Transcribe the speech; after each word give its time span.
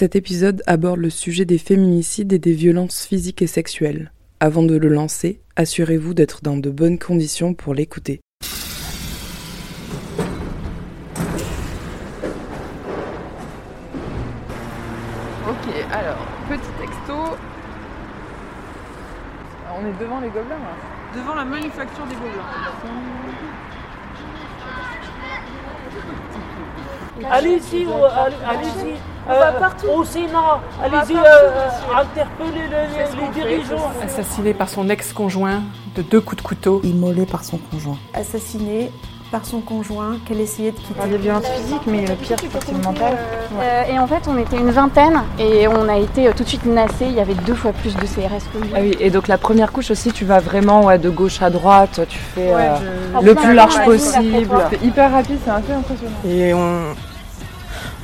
Cet 0.00 0.16
épisode 0.16 0.62
aborde 0.66 0.98
le 0.98 1.10
sujet 1.10 1.44
des 1.44 1.58
féminicides 1.58 2.32
et 2.32 2.38
des 2.38 2.54
violences 2.54 3.04
physiques 3.04 3.42
et 3.42 3.46
sexuelles. 3.46 4.12
Avant 4.40 4.62
de 4.62 4.74
le 4.74 4.88
lancer, 4.88 5.42
assurez-vous 5.56 6.14
d'être 6.14 6.40
dans 6.42 6.56
de 6.56 6.70
bonnes 6.70 6.98
conditions 6.98 7.52
pour 7.52 7.74
l'écouter. 7.74 8.22
Ok, 8.40 8.54
alors, 15.92 16.26
petit 16.48 16.72
texto. 16.80 17.36
On 19.78 19.86
est 19.86 20.00
devant 20.00 20.20
les 20.20 20.28
gobelins 20.28 20.48
là. 20.48 20.76
Devant 21.14 21.34
la 21.34 21.44
manufacture 21.44 22.06
des 22.06 22.14
gobelins. 22.14 23.49
Allez-y, 27.30 27.84
euh, 27.84 27.88
allez- 28.24 28.34
allez-y. 28.48 28.94
On 29.28 29.32
va 29.38 29.48
euh, 29.48 29.58
partout. 29.58 29.86
Au 29.88 30.04
Sénat, 30.04 30.60
allez-y, 30.82 31.16
euh, 31.16 31.98
interpellez 32.00 32.66
les, 32.70 33.40
dirigeants. 33.40 33.90
Assassiné 34.04 34.54
par 34.54 34.68
son 34.68 34.88
ex-conjoint 34.88 35.62
de 35.96 36.02
deux 36.02 36.20
coups 36.20 36.42
de 36.42 36.46
couteau. 36.46 36.80
immolé 36.84 37.26
par 37.26 37.44
son 37.44 37.58
conjoint. 37.58 37.98
assassinée 38.14 38.90
par 39.30 39.44
son 39.46 39.60
conjoint 39.60 40.16
qu'elle 40.26 40.40
essayait 40.40 40.72
de 40.72 40.76
quitter. 40.76 41.08
des 41.08 41.16
violences 41.16 41.46
physiques, 41.46 41.82
mais 41.86 42.04
le 42.04 42.14
pire, 42.16 42.36
c'est 42.40 42.72
le 42.72 42.78
mental. 42.78 43.16
Euh, 43.60 43.82
et 43.84 43.96
en 43.96 44.06
fait, 44.08 44.22
on 44.26 44.36
était 44.36 44.56
une 44.56 44.70
vingtaine 44.72 45.20
et 45.38 45.68
on 45.68 45.88
a 45.88 45.98
été 45.98 46.26
euh, 46.26 46.32
tout 46.36 46.42
de 46.42 46.48
suite 46.48 46.66
nassés. 46.66 47.06
Il 47.06 47.12
y 47.12 47.20
avait 47.20 47.34
deux 47.34 47.54
fois 47.54 47.72
plus 47.72 47.94
de 47.94 48.00
CRS 48.00 48.42
que 48.52 48.58
nous. 48.58 48.70
Ah 48.74 48.78
oui, 48.80 48.96
et 48.98 49.10
donc 49.10 49.28
la 49.28 49.38
première 49.38 49.70
couche 49.70 49.92
aussi, 49.92 50.10
tu 50.10 50.24
vas 50.24 50.40
vraiment 50.40 50.86
ouais, 50.86 50.98
de 50.98 51.10
gauche 51.10 51.40
à 51.42 51.50
droite, 51.50 52.00
tu 52.08 52.18
fais 52.18 52.52
Ouais, 52.52 52.60
euh, 52.60 52.76
je- 53.20 53.24
le 53.26 53.34
plus 53.36 53.54
large 53.54 53.84
possible. 53.84 54.48
C'est 54.70 54.82
hyper 54.84 55.12
rapide, 55.12 55.38
c'est 55.44 55.50
assez 55.52 55.72
impressionnant. 55.74 56.10
Et 56.26 56.52
on, 56.52 56.86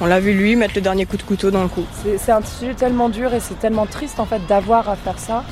on 0.01 0.07
l'a 0.07 0.21
vu 0.21 0.35
lui 0.35 0.57
mettre 0.57 0.75
le 0.75 0.83
dernier 0.83 1.07
coup 1.07 1.17
de 1.17 1.23
couteau 1.23 1.51
dans 1.51 1.63
le 1.63 1.69
cou. 1.69 1.85
C'est 2.19 2.33
un 2.33 2.43
sujet 2.43 2.75
tellement 2.75 3.09
dur 3.09 3.33
et 3.33 3.41
c'est 3.41 3.59
tellement 3.59 3.87
triste 3.87 4.21
en 4.21 4.27
fait 4.27 4.47
d'avoir 4.47 4.89
à 4.89 4.97
faire 4.97 5.19
ça. 5.19 5.45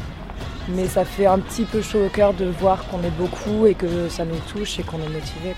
Mais 0.69 0.86
ça 0.86 1.05
fait 1.05 1.27
un 1.27 1.39
petit 1.39 1.64
peu 1.64 1.83
chaud 1.83 2.06
au 2.06 2.09
cœur 2.09 2.34
de 2.34 2.47
voir 2.47 2.86
qu'on 2.89 3.03
est 3.03 3.17
beaucoup 3.19 3.67
et 3.67 3.75
que 3.75 4.09
ça 4.09 4.25
nous 4.25 4.39
touche 4.53 4.78
et 4.78 4.83
qu'on 4.83 4.98
est 4.98 5.09
motivé. 5.09 5.55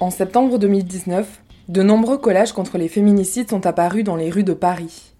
En 0.00 0.10
septembre 0.10 0.58
2019, 0.58 1.40
de 1.68 1.82
nombreux 1.82 2.18
collages 2.18 2.52
contre 2.52 2.76
les 2.76 2.88
féminicides 2.88 3.48
sont 3.48 3.66
apparus 3.66 4.04
dans 4.04 4.16
les 4.16 4.30
rues 4.30 4.44
de 4.44 4.52
Paris, 4.52 5.14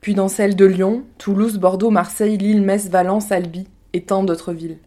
puis 0.00 0.14
dans 0.14 0.28
celles 0.28 0.56
de 0.56 0.64
Lyon, 0.64 1.02
Toulouse, 1.18 1.58
Bordeaux, 1.58 1.90
Marseille, 1.90 2.38
Lille, 2.38 2.62
Metz, 2.62 2.88
Valence, 2.88 3.32
Albi 3.32 3.66
et 3.92 4.02
tant 4.02 4.22
d'autres 4.22 4.52
villes. 4.52 4.78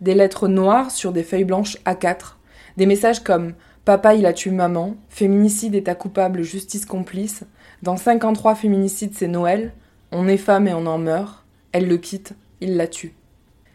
Des 0.00 0.14
lettres 0.14 0.48
noires 0.48 0.90
sur 0.90 1.12
des 1.12 1.22
feuilles 1.22 1.44
blanches 1.44 1.76
A4, 1.84 2.36
des 2.76 2.86
messages 2.86 3.20
comme 3.20 3.54
Papa 3.84 4.14
il 4.14 4.26
a 4.26 4.32
tué 4.32 4.50
maman, 4.50 4.96
féminicide 5.08 5.74
est 5.74 5.88
à 5.88 5.94
coupable, 5.94 6.42
justice 6.42 6.86
complice, 6.86 7.44
dans 7.82 7.96
53 7.96 8.54
féminicides 8.54 9.14
c'est 9.14 9.28
Noël, 9.28 9.72
on 10.12 10.28
est 10.28 10.36
femme 10.36 10.68
et 10.68 10.74
on 10.74 10.86
en 10.86 10.98
meurt, 10.98 11.44
elle 11.72 11.88
le 11.88 11.96
quitte, 11.96 12.34
il 12.60 12.76
la 12.76 12.86
tue. 12.86 13.14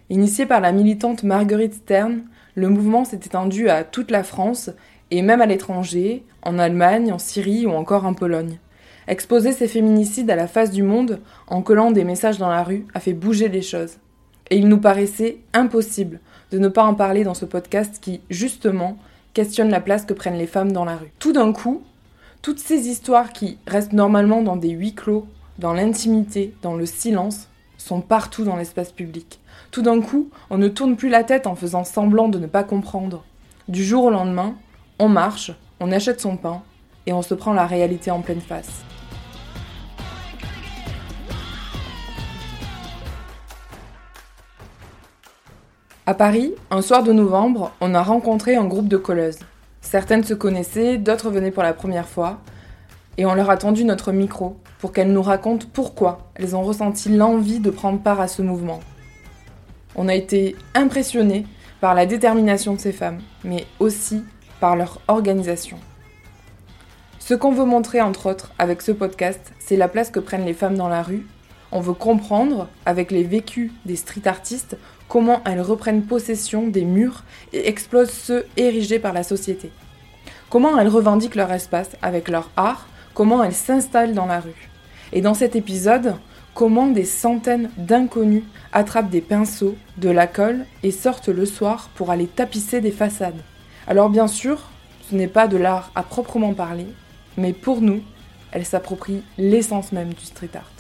Initié 0.10 0.46
par 0.46 0.62
la 0.62 0.72
militante 0.72 1.24
Marguerite 1.24 1.74
Stern, 1.74 2.22
le 2.56 2.70
mouvement 2.70 3.04
s'est 3.04 3.18
étendu 3.18 3.70
à 3.70 3.84
toute 3.84 4.12
la 4.12 4.24
France 4.24 4.70
et 5.12 5.22
même 5.22 5.42
à 5.42 5.46
l'étranger, 5.46 6.24
en 6.42 6.58
Allemagne, 6.58 7.12
en 7.12 7.20
Syrie 7.20 7.66
ou 7.66 7.72
encore 7.72 8.06
en 8.06 8.14
Pologne. 8.14 8.60
Exposer 9.08 9.52
ces 9.52 9.68
féminicides 9.68 10.30
à 10.32 10.36
la 10.36 10.48
face 10.48 10.72
du 10.72 10.84
monde 10.84 11.20
en 11.48 11.62
collant 11.62 11.92
des 11.92 12.04
messages 12.04 12.38
dans 12.38 12.50
la 12.50 12.64
rue 12.64 12.86
a 12.94 13.00
fait 13.00 13.14
bouger 13.14 13.50
les 13.50 13.62
choses. 13.62 13.98
Et 14.50 14.58
il 14.58 14.68
nous 14.68 14.80
paraissait 14.80 15.40
impossible 15.54 16.20
de 16.52 16.60
ne 16.60 16.68
pas 16.68 16.84
en 16.84 16.94
parler 16.94 17.24
dans 17.24 17.34
ce 17.34 17.46
podcast 17.46 18.00
qui, 18.02 18.22
justement, 18.30 18.98
questionne 19.34 19.70
la 19.70 19.82
place 19.82 20.06
que 20.06 20.14
prennent 20.14 20.38
les 20.38 20.48
femmes 20.48 20.72
dans 20.72 20.86
la 20.86 20.96
rue. 20.96 21.12
Tout 21.20 21.34
d'un 21.34 21.54
coup, 21.54 21.84
toutes 22.42 22.60
ces 22.60 22.88
histoires 22.88 23.34
qui 23.34 23.58
restent 23.68 23.94
normalement 23.94 24.42
dans 24.42 24.56
des 24.56 24.70
huis 24.70 24.96
clos, 24.96 25.28
dans 25.60 25.74
l'intimité, 25.74 26.54
dans 26.62 26.76
le 26.76 26.86
silence, 26.86 27.48
sont 27.78 28.02
partout 28.02 28.44
dans 28.44 28.56
l'espace 28.56 28.92
public. 28.92 29.40
Tout 29.72 29.82
d'un 29.82 30.02
coup, 30.02 30.30
on 30.50 30.58
ne 30.58 30.68
tourne 30.68 30.96
plus 30.96 31.10
la 31.10 31.24
tête 31.24 31.48
en 31.48 31.56
faisant 31.56 31.84
semblant 31.84 32.30
de 32.30 32.40
ne 32.40 32.48
pas 32.48 32.64
comprendre. 32.64 33.24
Du 33.68 33.84
jour 33.84 34.06
au 34.06 34.10
lendemain, 34.10 34.56
on 35.00 35.10
marche, 35.10 35.52
on 35.80 35.92
achète 35.92 36.22
son 36.22 36.38
pain 36.38 36.64
et 37.06 37.14
on 37.14 37.22
se 37.22 37.34
prend 37.34 37.54
la 37.54 37.68
réalité 37.68 38.12
en 38.12 38.22
pleine 38.22 38.42
face. 38.42 38.84
À 46.10 46.14
Paris, 46.14 46.54
un 46.72 46.82
soir 46.82 47.04
de 47.04 47.12
novembre, 47.12 47.74
on 47.82 47.94
a 47.94 48.02
rencontré 48.02 48.56
un 48.56 48.64
groupe 48.64 48.88
de 48.88 48.96
colleuses. 48.96 49.40
Certaines 49.82 50.24
se 50.24 50.34
connaissaient, 50.34 50.98
d'autres 50.98 51.30
venaient 51.30 51.52
pour 51.52 51.64
la 51.64 51.74
première 51.74 52.08
fois, 52.08 52.40
et 53.18 53.26
on 53.26 53.34
leur 53.34 53.50
a 53.50 53.58
tendu 53.58 53.84
notre 53.84 54.14
micro 54.14 54.56
pour 54.80 54.94
qu'elles 54.94 55.12
nous 55.12 55.22
racontent 55.22 55.68
pourquoi 55.74 56.30
elles 56.36 56.56
ont 56.56 56.62
ressenti 56.62 57.10
l'envie 57.10 57.60
de 57.60 57.70
prendre 57.70 58.00
part 58.00 58.22
à 58.22 58.30
ce 58.30 58.42
mouvement. 58.42 58.80
On 59.98 60.08
a 60.08 60.16
été 60.16 60.56
impressionnés 60.76 61.46
par 61.82 61.94
la 61.94 62.06
détermination 62.06 62.76
de 62.76 62.80
ces 62.80 62.94
femmes, 62.94 63.20
mais 63.44 63.66
aussi 63.82 64.24
par 64.62 64.78
leur 64.78 65.02
organisation. 65.10 65.78
Ce 67.20 67.34
qu'on 67.34 67.52
veut 67.52 67.66
montrer, 67.66 68.00
entre 68.00 68.30
autres, 68.30 68.54
avec 68.60 68.82
ce 68.82 68.94
podcast, 68.94 69.52
c'est 69.60 69.76
la 69.76 69.90
place 69.90 70.10
que 70.10 70.22
prennent 70.22 70.46
les 70.46 70.54
femmes 70.54 70.78
dans 70.78 70.88
la 70.88 71.04
rue. 71.04 71.28
On 71.74 71.82
veut 71.82 71.92
comprendre, 71.92 72.70
avec 72.86 73.12
les 73.12 73.26
vécus 73.26 73.74
des 73.86 73.98
street 73.98 74.26
artistes, 74.26 74.78
comment 75.08 75.42
elles 75.46 75.62
reprennent 75.62 76.04
possession 76.04 76.68
des 76.68 76.84
murs 76.84 77.24
et 77.54 77.68
explosent 77.68 78.12
ceux 78.12 78.46
érigés 78.58 79.00
par 79.00 79.14
la 79.14 79.24
société. 79.24 79.72
Comment 80.50 80.78
elles 80.78 80.88
revendiquent 80.88 81.36
leur 81.36 81.52
espace 81.52 81.92
avec 82.02 82.30
leur 82.30 82.50
art, 82.56 82.88
comment 83.14 83.44
elles 83.44 83.54
s'installent 83.54 84.14
dans 84.14 84.26
la 84.26 84.40
rue. 84.40 84.70
Et 85.14 85.22
dans 85.22 85.34
cet 85.34 85.56
épisode, 85.56 86.16
comment 86.54 86.88
des 86.88 87.06
centaines 87.06 87.70
d'inconnus 87.78 88.44
attrapent 88.74 89.10
des 89.10 89.22
pinceaux, 89.22 89.76
de 89.98 90.10
la 90.10 90.28
colle 90.28 90.66
et 90.84 90.92
sortent 90.92 91.30
le 91.30 91.46
soir 91.46 91.90
pour 91.96 92.12
aller 92.12 92.28
tapisser 92.28 92.82
des 92.82 92.92
façades. 92.92 93.42
Alors 93.88 94.10
bien 94.10 94.28
sûr, 94.28 94.70
ce 95.10 95.16
n'est 95.16 95.28
pas 95.28 95.48
de 95.48 95.58
l'art 95.58 95.92
à 95.96 96.04
proprement 96.04 96.54
parler, 96.54 96.88
mais 97.38 97.54
pour 97.54 97.82
nous, 97.82 98.02
elles 98.52 98.66
s'approprient 98.66 99.24
l'essence 99.38 99.92
même 99.92 100.14
du 100.14 100.26
street 100.26 100.50
art. 100.56 100.77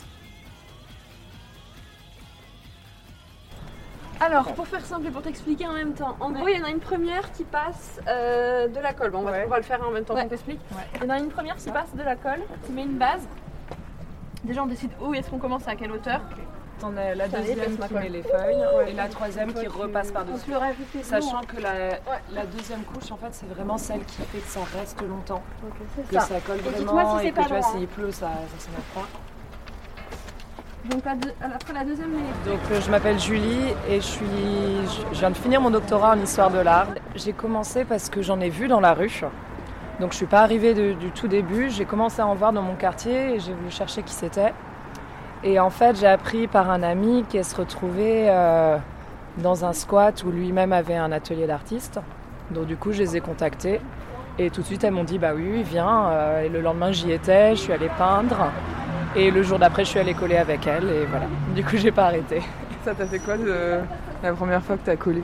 Alors, 4.20 4.46
pour 4.54 4.68
faire 4.68 4.86
simple 4.86 5.08
et 5.08 5.12
pour 5.12 5.22
t'expliquer 5.22 5.68
en 5.68 5.74
même 5.74 5.94
temps, 5.94 6.16
en 6.20 6.32
gros, 6.32 6.48
il 6.48 6.58
y 6.58 6.62
en 6.62 6.66
a 6.66 6.70
une 6.70 6.80
première 6.80 7.32
qui 7.32 7.44
passe 7.44 8.00
euh, 8.08 8.68
de 8.68 8.80
la 8.80 8.94
colle. 8.94 9.12
Bon, 9.12 9.20
on, 9.20 9.24
va, 9.24 9.32
Ouais. 9.32 9.44
on 9.46 9.50
va 9.50 9.58
le 9.58 9.64
faire 9.64 9.80
en 9.88 9.92
même 9.92 10.04
temps 10.06 10.16
Ouais. 10.16 10.24
qu'on 10.24 10.30
t'explique. 10.30 10.60
Il 10.96 11.04
y 11.04 11.06
en 11.06 11.10
a 11.14 11.20
une 11.20 11.30
première 11.30 11.56
qui 11.56 11.70
passe 11.72 11.94
de 11.96 12.02
la 12.04 12.16
colle, 12.16 12.42
qui 12.66 12.72
met 12.72 12.84
une 12.84 12.98
base. 12.98 13.22
Déjà, 14.44 14.64
on 14.64 14.68
décide 14.68 14.92
où 15.02 15.14
est-ce 15.14 15.30
qu'on 15.30 15.38
commence, 15.40 15.68
à 15.68 15.76
quelle 15.76 15.92
hauteur. 15.92 16.22
T'en 16.80 16.96
as 16.96 17.16
la 17.16 17.28
deuxième 17.28 17.76
qui 17.78 17.94
met 17.96 18.10
les 18.10 18.22
feuilles 18.22 18.64
et 18.88 18.94
la 18.94 19.08
troisième 19.08 19.52
qui 19.52 19.66
repasse 19.68 20.12
par-dessus. 20.12 20.52
Sachant 21.02 21.42
que 21.42 21.60
la, 21.60 21.98
la 22.32 22.46
deuxième 22.46 22.84
couche, 22.84 23.12
en 23.12 23.18
fait, 23.18 23.30
c'est 23.32 23.48
vraiment 23.50 23.78
celle 23.80 24.04
qui 24.06 24.22
fait 24.22 24.38
que 24.40 24.48
ça 24.48 24.60
reste 24.78 25.02
longtemps. 25.02 25.42
Que 26.10 26.14
ça. 26.16 26.22
ça 26.22 26.40
colle 26.40 26.58
Et 26.58 26.70
vraiment 26.84 27.20
si 27.20 27.28
et 27.28 27.32
que 27.32 27.36
pas 27.36 27.44
tu 27.44 27.50
vois, 27.50 27.62
s'il 27.64 27.88
pleut, 27.88 28.12
ça, 28.12 28.30
ça 28.58 28.66
se 28.66 28.70
met 28.70 28.84
pas. 28.94 29.08
Donc, 30.86 31.02
deux- 31.22 31.34
après 31.44 31.74
la 31.74 31.84
deuxième, 31.84 32.12
Donc 32.46 32.60
euh, 32.72 32.80
je 32.80 32.90
m'appelle 32.92 33.20
Julie 33.20 33.74
et 33.90 33.96
je 33.98 34.06
suis 34.06 34.26
je- 35.12 35.20
viens 35.20 35.32
de 35.32 35.36
finir 35.36 35.60
mon 35.60 35.70
doctorat 35.70 36.12
en 36.16 36.20
histoire 36.22 36.50
de 36.50 36.60
l'art. 36.60 36.88
J'ai 37.16 37.34
commencé 37.34 37.84
parce 37.84 38.10
que 38.10 38.22
j'en 38.22 38.40
ai 38.40 38.50
vu 38.50 38.68
dans 38.70 38.80
la 38.80 38.94
rue. 38.94 39.22
Donc 40.00 40.12
je 40.12 40.18
suis 40.18 40.28
pas 40.28 40.42
arrivée 40.42 40.74
du 40.74 41.12
tout 41.12 41.28
début, 41.28 41.70
j'ai 41.72 41.84
commencé 41.86 42.22
à 42.22 42.28
en 42.28 42.36
voir 42.36 42.54
dans 42.54 42.62
mon 42.62 42.76
quartier 42.76 43.36
et 43.36 43.40
j'ai 43.40 43.52
voulu 43.54 43.72
chercher 43.72 44.04
qui 44.04 44.14
c'était. 44.14 44.54
Et 45.44 45.60
en 45.60 45.70
fait, 45.72 45.98
j'ai 46.00 46.08
appris 46.08 46.48
par 46.48 46.70
un 46.70 46.84
ami 46.84 47.26
qu'elle 47.30 47.44
se 47.46 47.56
retrouvait 47.56 48.28
euh, 48.30 48.78
dans 49.40 49.66
un 49.66 49.74
squat 49.74 50.24
où 50.24 50.32
lui-même 50.32 50.72
avait 50.72 50.96
un 50.96 51.12
atelier 51.12 51.48
d'artiste. 51.48 52.00
Donc 52.52 52.66
du 52.68 52.78
coup, 52.78 52.92
je 52.94 53.00
les 53.00 53.18
ai 53.18 53.22
contactés 53.22 53.82
et 54.40 54.52
tout 54.52 54.62
de 54.62 54.66
suite 54.68 54.84
elles 54.84 54.94
m'ont 54.94 55.04
dit 55.04 55.18
bah 55.18 55.32
oui, 55.36 55.64
viens. 55.64 56.08
Euh, 56.12 56.44
et 56.46 56.50
le 56.50 56.62
lendemain, 56.62 56.92
j'y 56.94 57.12
étais, 57.12 57.56
je 57.56 57.62
suis 57.62 57.74
allée 57.74 57.90
peindre. 57.98 58.52
Et 59.18 59.32
le 59.32 59.42
jour 59.42 59.58
d'après, 59.58 59.84
je 59.84 59.90
suis 59.90 60.00
allée 60.00 60.14
coller 60.14 60.38
avec 60.38 60.68
elle 60.68 60.84
et 60.84 61.06
voilà. 61.06 61.26
Du 61.56 61.64
coup, 61.64 61.76
j'ai 61.76 61.92
pas 61.92 62.06
arrêté. 62.06 62.44
Ça 62.86 62.94
t'a 62.94 63.08
fait 63.08 63.18
quoi 63.18 63.36
de 63.36 63.80
la 64.22 64.34
première 64.34 64.62
fois 64.62 64.78
que 64.78 64.86
t'as 64.86 64.96
collé? 64.96 65.24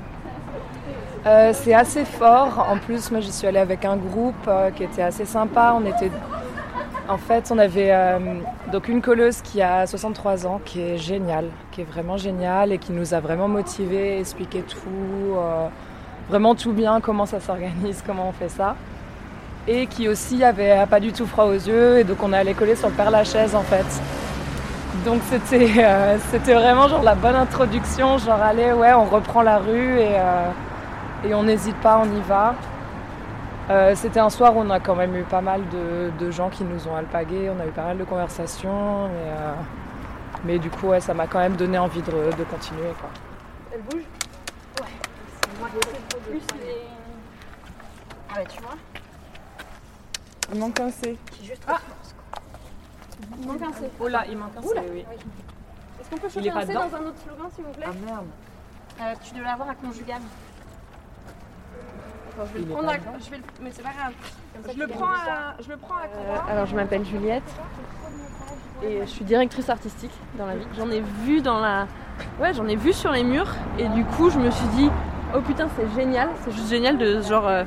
Euh, 1.27 1.51
c'est 1.53 1.75
assez 1.75 2.03
fort. 2.03 2.65
En 2.67 2.77
plus, 2.77 3.11
moi, 3.11 3.21
j'y 3.21 3.31
suis 3.31 3.45
allée 3.45 3.59
avec 3.59 3.85
un 3.85 3.95
groupe 3.95 4.47
euh, 4.47 4.71
qui 4.71 4.83
était 4.83 5.03
assez 5.03 5.25
sympa. 5.25 5.75
On 5.79 5.85
était, 5.85 6.09
en 7.07 7.17
fait, 7.17 7.51
on 7.51 7.59
avait 7.59 7.91
euh, 7.91 8.17
donc 8.71 8.87
une 8.87 9.01
colleuse 9.01 9.41
qui 9.41 9.61
a 9.61 9.85
63 9.85 10.47
ans, 10.47 10.59
qui 10.65 10.81
est 10.81 10.97
géniale, 10.97 11.49
qui 11.71 11.81
est 11.81 11.85
vraiment 11.85 12.17
géniale 12.17 12.71
et 12.71 12.79
qui 12.79 12.93
nous 12.93 13.13
a 13.13 13.19
vraiment 13.19 13.47
motivés, 13.47 14.19
expliqué 14.19 14.63
tout, 14.63 15.37
euh, 15.37 15.67
vraiment 16.29 16.55
tout 16.55 16.73
bien, 16.73 16.99
comment 16.99 17.27
ça 17.27 17.39
s'organise, 17.39 18.03
comment 18.07 18.29
on 18.29 18.33
fait 18.33 18.49
ça. 18.49 18.75
Et 19.68 19.88
qui 19.88 20.10
aussi 20.10 20.44
avait 20.44 20.86
pas 20.89 21.00
du 21.00 21.13
tout 21.13 21.25
froid 21.25 21.45
aux 21.45 21.54
yeux, 21.54 22.00
et 22.00 22.04
donc 22.04 22.21
on 22.21 22.33
est 22.33 22.38
allé 22.38 22.54
coller 22.54 22.75
sur 22.75 22.89
le 22.89 22.94
Père 22.95 23.12
Lachaise 23.12 23.56
en 23.56 23.63
fait. 23.63 23.86
Donc 25.06 25.21
c'était 25.30 25.71
euh, 25.77 26.18
c'était 26.31 26.54
vraiment 26.54 26.88
genre 26.88 27.01
la 27.04 27.15
bonne 27.15 27.36
introduction, 27.36 28.18
genre 28.18 28.42
allez 28.42 28.74
ouais 28.74 28.94
on 28.94 29.06
reprend 29.06 29.42
la 29.42 29.60
rue 29.60 30.00
et, 30.00 30.15
euh, 30.15 30.50
et 31.25 31.33
on 31.33 31.44
n'hésite 31.44 31.77
pas, 31.77 32.01
on 32.04 32.06
y 32.06 32.21
va. 32.27 32.56
Euh, 33.69 33.95
C'était 33.95 34.19
un 34.19 34.30
soir 34.30 34.57
où 34.57 34.60
on 34.60 34.69
a 34.69 34.81
quand 34.81 34.95
même 34.95 35.15
eu 35.15 35.24
pas 35.24 35.39
mal 35.39 35.62
de, 35.69 36.12
de 36.19 36.31
gens 36.31 36.50
qui 36.50 36.65
nous 36.65 36.86
ont 36.89 36.98
alpagués, 36.98 37.50
on 37.50 37.62
a 37.62 37.65
eu 37.65 37.71
pas 37.71 37.83
mal 37.83 37.98
de 37.98 38.04
conversations. 38.04 39.07
Et, 39.07 39.30
euh, 39.30 39.54
mais 40.44 40.60
du 40.60 40.69
coup, 40.69 40.88
ouais, 40.88 41.00
ça 41.00 41.13
m'a 41.13 41.27
quand 41.27 41.39
même 41.39 41.56
donné 41.56 41.77
envie 41.77 42.01
de, 42.01 42.12
de 42.12 42.44
continuer. 42.44 42.94
Quoi. 43.00 43.10
Elle 43.74 43.81
bouge? 43.83 44.04
Ouais. 44.81 44.88
Moi, 45.62 45.69
plus 46.30 46.42
les. 46.62 46.81
Ah 48.30 48.39
ouais, 48.39 48.45
tu 48.54 48.62
vois 48.62 48.75
Il 50.53 50.59
manque 50.59 50.79
un 50.79 50.89
C. 50.89 51.17
Qui 51.31 51.45
juste 51.47 51.63
ah 51.67 51.79
Il 53.41 53.47
manque 53.47 53.61
un 53.61 53.73
C. 53.73 53.89
Oh 54.00 54.07
là, 54.07 54.25
il 54.29 54.38
manque 54.38 54.51
un 54.57 54.61
C, 54.61 54.67
Oula. 54.69 54.81
oui. 54.91 55.05
Est-ce 56.00 56.09
qu'on 56.09 56.17
peut 56.17 56.27
Il 56.27 56.33
choper 56.33 56.47
est 56.47 56.51
un 56.51 56.53
pas 56.53 56.61
C 56.61 56.67
dedans 56.67 56.88
dans 56.88 56.97
un 56.97 57.01
autre 57.07 57.17
slogan, 57.25 57.47
s'il 57.55 57.63
vous 57.65 57.71
plaît 57.71 57.85
Ah 57.88 58.05
merde. 58.05 58.25
Euh, 59.01 59.13
Tu 59.23 59.33
dois 59.33 59.44
l'avoir 59.44 59.69
à 59.69 59.75
conjugal. 59.75 60.21
Attends, 62.29 62.45
je 62.47 62.53
vais 62.53 62.59
Il 62.61 62.67
le 62.67 62.73
prendre 62.73 62.89
à... 62.89 62.97
dedans 62.97 63.11
Je 63.19 63.29
vais 63.31 63.38
le... 63.38 63.44
Mais 63.61 63.71
c'est 63.71 63.81
pas 63.81 63.94
grave. 63.97 64.13
Comme 64.53 64.63
ça, 64.63 64.71
Je 64.73 64.79
le 64.79 64.88
prends 64.88 65.05
à, 65.07 65.55
je 65.59 65.69
le 65.69 65.77
prends 65.77 65.95
à 65.95 66.03
Euh, 66.03 66.51
alors 66.51 66.65
je 66.67 66.75
m'appelle 66.75 67.05
Juliette 67.05 67.44
et 68.83 69.00
je 69.01 69.05
suis 69.05 69.25
directrice 69.25 69.69
artistique 69.69 70.11
dans 70.38 70.45
la 70.45 70.55
vie. 70.57 70.67
J'en 70.77 70.89
ai 70.91 71.01
vu 71.01 71.41
dans 71.41 71.59
la, 71.59 71.88
ouais, 72.39 72.53
j'en 72.53 72.67
ai 72.67 72.75
vu 72.75 72.94
sur 72.94 73.11
les 73.11 73.23
murs 73.23 73.50
et 73.79 73.88
du 73.89 74.03
coup 74.05 74.29
je 74.29 74.38
me 74.38 74.51
suis 74.51 74.67
dit, 74.75 74.89
oh 75.35 75.41
putain 75.41 75.67
c'est 75.75 75.89
génial, 75.95 76.29
c'est 76.44 76.51
juste 76.51 76.69
génial 76.69 76.97
de 76.97 77.21
genre 77.21 77.47
euh, 77.47 77.63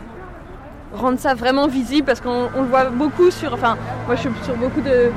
rendre 0.95 1.19
ça 1.19 1.35
vraiment 1.35 1.67
visible 1.67 2.07
parce 2.07 2.21
qu'on 2.21 2.49
on 2.55 2.63
le 2.63 2.69
voit 2.69 2.87
beaucoup 2.87 3.31
sur, 3.31 3.53
enfin 3.53 3.77
moi 4.07 4.15
je 4.17 4.21
suis 4.23 4.31
sur 4.45 4.57
beaucoup 4.57 4.81
de, 4.81 5.11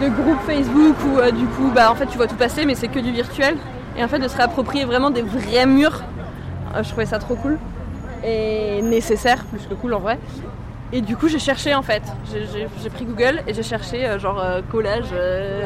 de 0.00 0.08
groupes 0.08 0.40
Facebook 0.46 0.96
où 1.06 1.18
euh, 1.18 1.30
du 1.30 1.46
coup 1.46 1.70
bah 1.74 1.90
en 1.90 1.94
fait 1.94 2.06
tu 2.06 2.16
vois 2.16 2.26
tout 2.26 2.36
passer 2.36 2.64
mais 2.64 2.74
c'est 2.74 2.88
que 2.88 2.98
du 3.00 3.10
virtuel 3.12 3.56
et 3.96 4.04
en 4.04 4.08
fait 4.08 4.18
de 4.18 4.28
se 4.28 4.36
réapproprier 4.36 4.84
vraiment 4.84 5.10
des 5.10 5.22
vrais 5.22 5.66
murs, 5.66 6.02
euh, 6.74 6.82
je 6.82 6.88
trouvais 6.88 7.06
ça 7.06 7.18
trop 7.18 7.34
cool 7.34 7.58
et 8.24 8.80
nécessaire 8.82 9.44
plus 9.44 9.66
que 9.66 9.74
cool 9.74 9.94
en 9.94 9.98
vrai. 9.98 10.18
Et 10.94 11.00
du 11.00 11.16
coup, 11.16 11.26
j'ai 11.26 11.38
cherché 11.38 11.74
en 11.74 11.80
fait. 11.80 12.02
J'ai- 12.30 12.90
pris 12.90 13.06
Google 13.06 13.40
et 13.46 13.54
j'ai 13.54 13.62
cherché 13.62 14.06
euh, 14.06 14.18
genre 14.18 14.44
collège, 14.70 15.06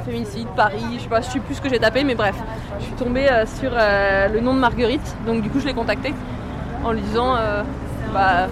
féminicide, 0.05 0.47
Paris, 0.57 0.85
je 0.97 1.03
sais 1.03 1.09
pas, 1.09 1.21
je 1.21 1.27
sais 1.31 1.41
plus 1.41 1.57
ce 1.57 1.61
que 1.61 1.69
j'ai 1.69 1.81
tapé, 1.81 2.05
mais 2.05 2.15
bref. 2.15 2.37
Je 2.79 2.85
suis 2.85 2.95
tombée 2.95 3.27
sur 3.61 3.73
le 3.73 4.41
nom 4.41 4.55
de 4.55 4.61
Marguerite, 4.61 5.17
donc 5.27 5.43
du 5.43 5.51
coup, 5.51 5.59
je 5.59 5.67
l'ai 5.67 5.75
contactée 5.75 6.15
en 6.85 6.93
lui 6.93 7.01
disant 7.03 7.35
Bah. 8.15 8.47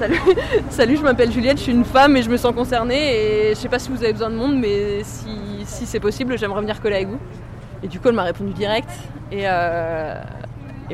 Salut, 0.00 0.18
salut, 0.70 0.96
je 0.96 1.02
m'appelle 1.02 1.30
Juliette, 1.30 1.58
je 1.58 1.64
suis 1.64 1.72
une 1.72 1.84
femme 1.84 2.16
et 2.16 2.22
je 2.22 2.30
me 2.30 2.38
sens 2.38 2.54
concernée 2.54 3.50
et 3.50 3.50
je 3.50 3.54
sais 3.56 3.68
pas 3.68 3.78
si 3.78 3.90
vous 3.90 4.02
avez 4.02 4.14
besoin 4.14 4.30
de 4.30 4.34
monde, 4.34 4.56
mais 4.58 5.02
si, 5.04 5.28
si 5.66 5.84
c'est 5.84 6.00
possible, 6.00 6.38
j'aimerais 6.38 6.62
venir 6.62 6.80
coller 6.80 6.96
avec 6.96 7.08
vous. 7.08 7.18
Et 7.82 7.88
du 7.88 8.00
coup, 8.00 8.08
elle 8.08 8.14
m'a 8.14 8.22
répondu 8.22 8.54
direct 8.54 8.88
et, 9.30 9.42
euh, 9.44 10.14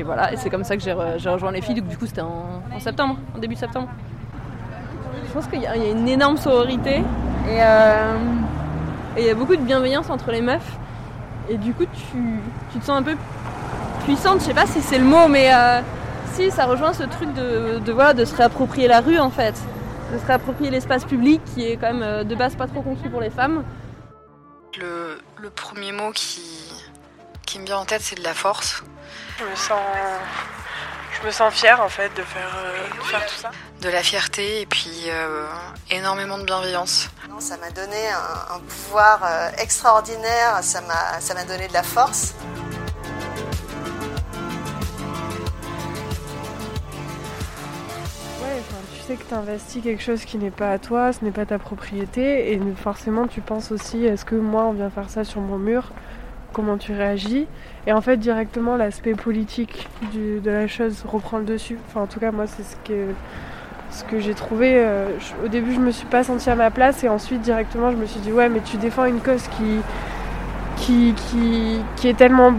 voilà, 0.03 0.33
et 0.33 0.35
c'est 0.35 0.49
comme 0.49 0.65
ça 0.65 0.75
que 0.75 0.83
j'ai 0.83 0.91
re- 0.91 1.17
j'ai 1.17 1.29
rejoint 1.29 1.53
les 1.53 1.61
filles, 1.61 1.81
du 1.81 1.97
coup, 1.97 2.05
c'était 2.05 2.19
en, 2.19 2.61
septembre, 2.79 3.15
en 3.33 3.39
début 3.39 3.55
septembre. 3.55 3.87
Je 5.25 5.31
pense 5.31 5.47
qu'il 5.47 5.61
y, 5.61 5.67
a 5.67 5.75
une 5.77 6.09
énorme 6.09 6.35
sororité 6.35 6.97
et 7.49 7.61
euh, 7.61 8.13
et 9.15 9.21
il 9.21 9.25
y 9.27 9.29
a 9.29 9.35
beaucoup 9.35 9.55
de 9.55 9.61
bienveillance 9.61 10.09
entre 10.09 10.31
les 10.31 10.41
meufs. 10.41 10.77
Et 11.49 11.55
du 11.55 11.73
coup, 11.73 11.85
tu, 11.85 12.17
tu 12.73 12.79
te 12.79 12.83
sens 12.83 12.99
un 12.99 13.03
peu 13.03 13.15
puissante, 14.03 14.41
je 14.41 14.45
sais 14.47 14.53
pas 14.53 14.65
si 14.65 14.81
c'est 14.81 14.97
le 14.97 15.05
mot, 15.05 15.29
mais 15.29 15.49
euh, 15.53 15.79
ça 16.51 16.65
rejoint 16.65 16.93
ce 16.93 17.03
truc 17.03 17.33
de, 17.33 17.79
de, 17.79 17.91
voilà, 17.91 18.13
de 18.13 18.23
se 18.23 18.35
réapproprier 18.35 18.87
la 18.87 19.01
rue 19.01 19.19
en 19.19 19.31
fait. 19.31 19.55
De 20.13 20.19
se 20.19 20.25
réapproprier 20.25 20.69
l'espace 20.69 21.03
public 21.03 21.41
qui 21.53 21.65
est 21.65 21.77
quand 21.77 21.91
même 21.93 22.03
euh, 22.03 22.23
de 22.23 22.35
base 22.35 22.55
pas 22.55 22.67
trop 22.67 22.81
conçu 22.81 23.09
pour 23.09 23.21
les 23.21 23.29
femmes. 23.29 23.63
Le, 24.79 25.19
le 25.37 25.49
premier 25.49 25.91
mot 25.91 26.11
qui, 26.11 26.41
qui 27.45 27.59
me 27.59 27.65
vient 27.65 27.79
en 27.79 27.85
tête, 27.85 28.01
c'est 28.01 28.15
de 28.17 28.23
la 28.23 28.33
force. 28.35 28.83
Je 29.39 29.45
me 29.45 29.55
sens, 29.55 29.79
je 31.19 31.25
me 31.25 31.31
sens 31.31 31.53
fière 31.53 31.81
en 31.81 31.89
fait 31.89 32.09
de 32.15 32.21
faire, 32.21 32.55
euh, 32.57 32.97
de 32.97 33.03
faire 33.03 33.25
tout 33.25 33.41
ça. 33.41 33.51
De 33.81 33.89
la 33.89 34.03
fierté 34.03 34.61
et 34.61 34.65
puis 34.65 35.05
euh, 35.07 35.45
énormément 35.91 36.37
de 36.37 36.43
bienveillance. 36.43 37.09
Ça 37.39 37.57
m'a 37.57 37.69
donné 37.71 38.09
un, 38.09 38.55
un 38.55 38.59
pouvoir 38.59 39.19
extraordinaire, 39.57 40.59
ça 40.61 40.81
m'a 40.81 41.19
ça 41.19 41.33
m'a 41.35 41.43
donné 41.43 41.67
de 41.67 41.73
la 41.73 41.83
force. 41.83 42.33
Que 49.15 49.23
tu 49.23 49.33
investis 49.33 49.81
quelque 49.81 50.03
chose 50.03 50.25
qui 50.25 50.37
n'est 50.37 50.51
pas 50.51 50.71
à 50.71 50.79
toi, 50.79 51.13
ce 51.13 51.23
n'est 51.23 51.31
pas 51.31 51.45
ta 51.45 51.57
propriété, 51.59 52.51
et 52.51 52.59
forcément 52.75 53.27
tu 53.27 53.41
penses 53.41 53.71
aussi 53.71 54.05
est-ce 54.05 54.25
que 54.25 54.35
moi 54.35 54.65
on 54.65 54.73
vient 54.73 54.89
faire 54.89 55.09
ça 55.09 55.23
sur 55.23 55.41
mon 55.41 55.57
mur? 55.57 55.91
Comment 56.53 56.77
tu 56.77 56.91
réagis? 56.93 57.45
Et 57.85 57.93
en 57.93 58.01
fait, 58.01 58.17
directement, 58.17 58.77
l'aspect 58.77 59.13
politique 59.13 59.87
de 60.13 60.49
la 60.49 60.67
chose 60.67 61.03
reprend 61.05 61.37
le 61.37 61.43
dessus. 61.45 61.77
Enfin, 61.87 62.01
en 62.01 62.07
tout 62.07 62.19
cas, 62.19 62.31
moi, 62.31 62.47
c'est 62.47 62.63
ce 62.63 64.03
que, 64.03 64.19
j'ai 64.19 64.33
trouvé. 64.33 64.73
euh, 64.77 65.09
au 65.45 65.49
début, 65.49 65.73
je 65.73 65.79
me 65.79 65.91
suis 65.91 66.07
pas 66.07 66.23
sentie 66.23 66.49
à 66.49 66.55
ma 66.55 66.71
place, 66.71 67.03
et 67.03 67.09
ensuite, 67.09 67.41
directement, 67.41 67.91
je 67.91 67.97
me 67.97 68.05
suis 68.05 68.21
dit 68.21 68.31
ouais, 68.31 68.49
mais 68.49 68.61
tu 68.61 68.77
défends 68.77 69.05
une 69.05 69.19
cause 69.19 69.47
qui, 69.49 69.79
qui, 70.77 71.13
qui, 71.13 71.79
qui 71.95 72.07
est 72.07 72.17
tellement 72.17 72.53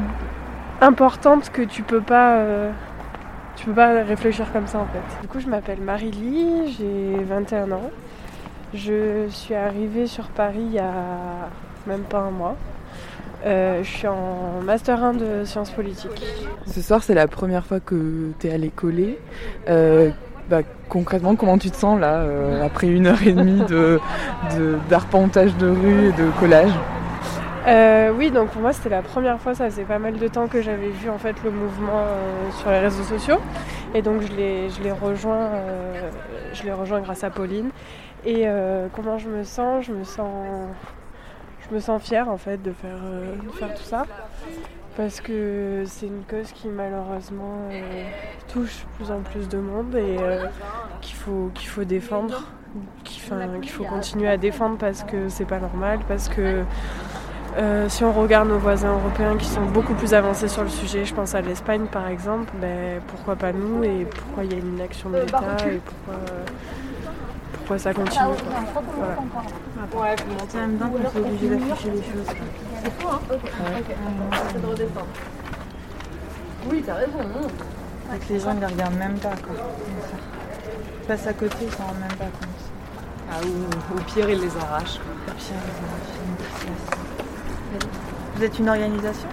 importante 0.81 1.51
que 1.51 1.63
tu 1.63 1.83
peux 1.83 2.03
pas. 2.03 2.37
euh, 2.37 2.71
tu 3.59 3.67
peux 3.67 3.73
pas 3.73 4.03
réfléchir 4.05 4.47
comme 4.53 4.67
ça 4.67 4.79
en 4.79 4.87
fait. 4.87 5.21
Du 5.23 5.29
coup, 5.29 5.41
je 5.41 5.49
m'appelle 5.49 5.81
Marie-Lie, 5.81 6.77
j'ai 6.79 7.25
21 7.25 7.73
ans. 7.73 7.91
Je 8.75 9.27
suis 9.31 9.55
arrivée 9.55 10.07
sur 10.07 10.25
Paris 10.29 10.61
il 10.61 10.73
y 10.75 10.79
a 10.79 10.93
même 11.87 12.03
pas 12.03 12.19
un 12.19 12.31
mois. 12.31 12.57
Euh, 13.47 13.83
je 13.85 13.89
suis 13.89 14.07
en 14.09 14.61
Master 14.65 15.03
1 15.03 15.13
de 15.15 15.45
sciences 15.45 15.71
politiques. 15.71 16.25
Ce 16.67 16.83
soir, 16.83 17.03
c'est 17.03 17.15
la 17.15 17.29
première 17.29 17.65
fois 17.67 17.81
que 17.81 18.31
tu 18.39 18.47
es 18.49 18.53
allé 18.53 18.69
coller. 18.69 19.19
Euh, 19.69 20.11
bah, 20.51 20.61
concrètement, 20.89 21.37
comment 21.37 21.59
tu 21.59 21.71
te 21.71 21.77
sens 21.77 22.01
là, 22.01 22.21
euh, 22.21 22.65
après 22.65 22.89
une 22.89 23.07
heure 23.07 23.23
et 23.25 23.33
demie 23.33 23.63
de- 23.69 24.01
de- 24.57 24.79
d'arpentage 24.89 25.57
de, 25.57 25.69
rue 25.69 26.09
et 26.09 26.13
de 26.13 26.31
collage? 26.41 26.73
Euh, 27.69 28.13
oui, 28.17 28.31
donc 28.31 28.49
pour 28.49 28.63
moi 28.63 28.73
c'était 28.73 28.89
la 28.89 29.03
première 29.03 29.39
fois, 29.39 29.55
ça 29.55 29.67
faisait 29.67 29.85
pas 29.85 29.99
mal 29.99 30.15
de 30.15 30.27
temps 30.27 30.49
que 30.49 30.63
j'avais 30.63 30.89
vu 30.89 31.11
en 31.11 31.19
fait 31.19 31.37
le 31.45 31.51
mouvement 31.51 31.99
euh, 31.99 32.51
sur 32.53 32.71
les 32.71 32.79
réseaux 32.79 33.03
sociaux. 33.03 33.39
Et 33.95 34.01
donc 34.01 34.23
je 34.23 34.33
l'ai, 34.33 34.71
je 34.71 34.83
l'ai 34.83 34.93
rejoint, 34.93 35.37
euh, 35.53 36.11
je 36.55 36.63
l'ai 36.63 36.73
rejoint 36.73 37.01
grâce 37.01 37.25
à 37.25 37.31
Pauline. 37.31 37.69
Et 38.25 38.47
comment 38.95 39.17
je 39.17 39.29
me 39.29 39.45
sens? 39.45 39.85
Je 39.87 39.93
me 39.93 40.03
sens, 40.03 40.29
je 41.61 41.75
me 41.75 41.81
sens 41.81 42.03
fière 42.03 42.29
en 42.29 42.37
fait 42.37 42.61
de 42.61 42.73
faire, 42.73 42.99
de 42.99 43.51
faire 43.53 43.73
tout 43.75 43.85
ça. 43.85 44.07
Parce 44.97 45.21
que 45.21 45.85
c'est 45.87 46.07
une 46.07 46.25
cause 46.29 46.51
qui 46.53 46.67
malheureusement 46.69 47.69
touche 48.53 48.87
plus 48.97 49.13
en 49.13 49.21
plus 49.21 49.49
de 49.49 49.59
monde 49.59 49.95
et 49.95 50.17
qu'il 51.01 51.15
faut, 51.17 51.51
qu'il 51.55 51.69
faut 51.69 51.85
défendre, 51.85 52.43
qu'il, 53.05 53.23
qu'il 53.63 53.71
faut 53.71 53.85
continuer 53.85 54.29
à 54.29 54.37
défendre 54.37 54.79
parce 54.79 55.05
que 55.05 55.29
c'est 55.29 55.47
pas 55.47 55.61
normal, 55.61 56.01
parce 56.09 56.29
que 56.29 56.65
euh, 57.59 57.89
si 57.89 58.05
on 58.05 58.13
regarde 58.13 58.49
nos 58.49 58.59
voisins 58.59 58.93
européens 58.93 59.37
qui 59.37 59.47
sont 59.47 59.63
beaucoup 59.63 59.95
plus 59.95 60.15
avancés 60.15 60.49
sur 60.49 60.63
le 60.63 60.69
sujet, 60.69 61.05
je 61.05 61.13
pense 61.15 61.35
à 61.35 61.41
l'Espagne 61.41 61.87
par 61.91 62.07
exemple, 62.07 62.53
ben, 62.61 63.01
pourquoi 63.09 63.35
pas 63.37 63.53
nous 63.53 63.83
et 63.83 64.07
pourquoi 64.07 64.45
il 64.45 64.53
y 64.53 64.55
a 64.55 64.59
une 64.59 64.75
inaction 64.75 65.11
de 65.11 65.19
l'État 65.19 65.57
et 65.67 65.81
pourquoi, 65.85 66.25
pourquoi 67.53 67.79
ça 67.79 67.93
continue. 67.93 68.37
quoi. 68.73 68.83
Voilà. 68.97 69.17
Ouais, 69.95 70.17
en 70.55 70.67
même 70.67 70.79
temps 70.79 70.89
qu'on 70.89 71.11
soit 71.11 71.21
obligé 71.21 71.49
d'afficher 71.49 71.91
les 71.91 72.03
choses. 72.03 72.37
C'est 72.85 72.93
fou, 73.01 73.09
hein. 73.09 73.21
C'est 74.53 74.63
de 74.63 74.67
redescendre. 74.67 75.07
Oui, 76.71 76.83
t'as 76.87 76.95
raison. 76.95 77.19
Donc 77.19 78.29
les 78.31 78.41
gens 78.41 78.55
ne 78.55 78.61
les 78.61 78.67
regardent 78.67 78.99
même 78.99 79.19
pas 79.19 79.31
quoi. 79.31 79.55
Ils 81.03 81.07
passent 81.07 81.27
à 81.27 81.33
côté, 81.33 81.57
ils 81.63 81.73
s'en 81.73 81.85
rendent 81.85 82.01
même 82.01 82.17
pas 82.19 82.25
compte. 82.25 82.49
Ah, 83.31 83.41
ou, 83.45 83.97
au 83.99 84.01
pire, 84.03 84.31
ils 84.31 84.41
les 84.41 84.57
arrachent. 84.57 85.01
Au 85.29 85.33
pire, 85.33 85.55
ils 85.55 85.85
en 85.85 86.73
filment. 86.73 87.08
Vous 88.37 88.45
êtes 88.45 88.59
une 88.59 88.69
organisation? 88.69 89.29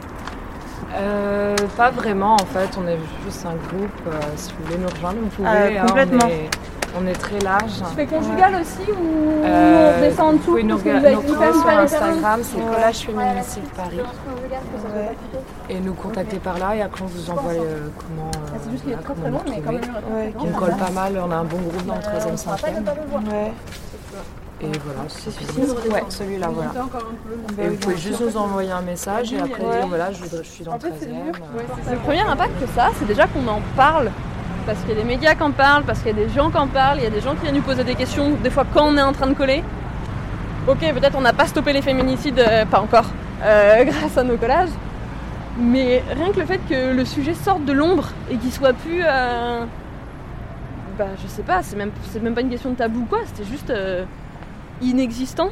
Euh, 0.98 1.56
pas 1.76 1.92
vraiment 1.92 2.34
en 2.36 2.38
fait, 2.46 2.70
on 2.78 2.88
est 2.88 2.98
juste 3.26 3.46
un 3.46 3.56
groupe. 3.56 3.90
euh, 4.08 4.12
si 4.36 4.52
vous 4.58 4.66
voulez 4.66 4.78
nous 4.78 4.88
rejoindre, 4.90 5.18
vous 5.22 5.28
pouvez. 5.28 5.48
Ah, 5.50 5.82
hein, 5.82 5.86
complètement. 5.88 6.20
on, 6.26 6.30
est, 6.30 6.50
on 7.04 7.08
est 7.08 7.14
très 7.14 7.40
large. 7.40 7.72
Tu 7.90 7.96
fais 7.96 8.06
conjugal 8.06 8.56
aussi 8.62 8.92
ou 8.92 9.44
Euh, 9.44 9.94
on 9.98 10.02
descend 10.02 10.28
en 10.28 10.32
vous 10.32 10.38
dessous 10.38 10.50
pouvez 10.52 10.64
vous 10.64 10.88
avez 11.06 11.12
nous 11.16 11.22
retrouver 11.22 11.52
sur 11.52 11.68
Instagram, 11.70 12.40
c'est 12.44 12.56
référence. 12.56 12.76
Collage 12.76 12.98
Féminicide 13.00 13.64
Paris. 13.76 14.00
Ouais. 14.00 15.16
Et 15.70 15.80
nous 15.80 15.94
contacter 15.94 16.38
par 16.38 16.58
là 16.60 16.76
et 16.76 16.82
après 16.82 17.02
on 17.04 17.08
vous 17.08 17.30
envoie 17.30 17.52
euh, 17.52 17.88
comment. 18.00 18.32
euh, 18.34 18.58
C'est 18.64 18.72
juste 18.72 18.84
qu'il 18.84 18.94
est 18.94 18.98
très 18.98 19.14
très 19.16 19.30
long, 19.32 19.42
nous 19.46 19.52
mais 19.52 19.62
quand 19.62 19.72
même. 19.74 19.82
On 20.40 20.60
colle 20.60 20.76
pas 20.78 20.92
mal, 20.92 21.20
on 21.28 21.32
a 21.32 21.36
un 21.36 21.44
bon 21.44 21.58
groupe 21.58 21.86
dans 21.86 21.96
le 21.96 22.02
13e, 22.02 22.38
5e. 22.38 22.84
Ouais. 24.62 24.68
Et 24.68 24.80
voilà, 24.86 25.02
c'est 25.10 25.32
celui-ci 25.32 25.90
Ouais, 25.92 26.04
celui-là, 26.10 26.48
voilà. 26.50 26.72
Et 27.62 27.68
vous 27.70 27.76
pouvez 27.76 27.98
juste 27.98 28.22
nous 28.22 28.38
envoyer 28.38 28.72
un 28.72 28.82
message 28.82 29.34
et 29.34 29.40
après 29.40 29.60
dire 29.64 29.88
voilà, 29.88 30.12
je, 30.12 30.24
voudrais- 30.24 30.44
je 30.44 30.50
suis 30.50 30.64
dans 30.64 30.74
le 30.74 30.80
13e. 30.80 31.92
Le 31.92 31.98
premier 31.98 32.22
impact 32.22 32.60
que 32.62 32.68
ça, 32.74 32.90
c'est 32.98 33.06
déjà 33.06 33.28
qu'on 33.28 33.48
en 33.48 33.62
parle. 33.76 34.12
Parce 34.66 34.80
qu'il 34.80 34.90
y 34.90 34.94
a 34.94 34.96
des 34.96 35.04
médias 35.04 35.36
qui 35.36 35.44
en 35.44 35.52
parlent, 35.52 35.84
parce 35.84 36.00
qu'il 36.00 36.08
y 36.18 36.22
a 36.24 36.26
des 36.26 36.34
gens 36.34 36.50
qui 36.50 36.58
en 36.58 36.68
parlent, 36.68 36.98
il 36.98 37.04
y 37.04 37.08
a 37.08 37.12
des 37.12 37.22
gens 37.22 37.36
qui 37.36 37.42
viennent 37.44 37.56
nous 37.56 37.62
poser 37.62 37.84
des 37.84 37.94
questions, 37.94 38.32
des 38.44 38.50
fois 38.50 38.66
quand 38.74 38.88
on 38.88 38.98
est 38.98 39.02
en 39.02 39.14
train 39.14 39.28
de 39.28 39.36
coller. 39.36 39.64
Ok, 40.68 40.80
peut-être 40.80 41.16
on 41.16 41.22
n'a 41.22 41.34
pas 41.34 41.46
stoppé 41.46 41.72
les 41.72 41.84
féminicides, 41.84 42.40
euh, 42.40 42.66
pas 42.66 42.80
encore, 42.80 43.06
euh, 43.44 43.84
grâce 43.86 44.18
à 44.18 44.24
nos 44.24 44.38
collages. 44.38 44.70
Mais 45.60 46.04
rien 46.16 46.32
que 46.32 46.40
le 46.40 46.46
fait 46.48 46.60
que 46.68 46.96
le 46.96 47.06
sujet 47.06 47.36
sorte 47.36 47.64
de 47.66 47.74
l'ombre 47.74 48.08
et 48.32 48.38
qu'il 48.38 48.52
soit 48.52 48.74
plus 48.74 49.02
euh, 49.04 49.64
bah, 50.98 51.06
je 51.22 51.28
sais 51.28 51.44
pas, 51.44 51.62
c'est 51.62 51.76
même, 51.76 51.92
c'est 52.12 52.22
même 52.24 52.34
pas 52.34 52.42
une 52.42 52.50
question 52.50 52.72
de 52.72 52.76
tabou 52.76 53.06
quoi, 53.08 53.20
c'était 53.28 53.48
juste 53.50 53.70
euh, 53.70 54.04
inexistant. 54.82 55.50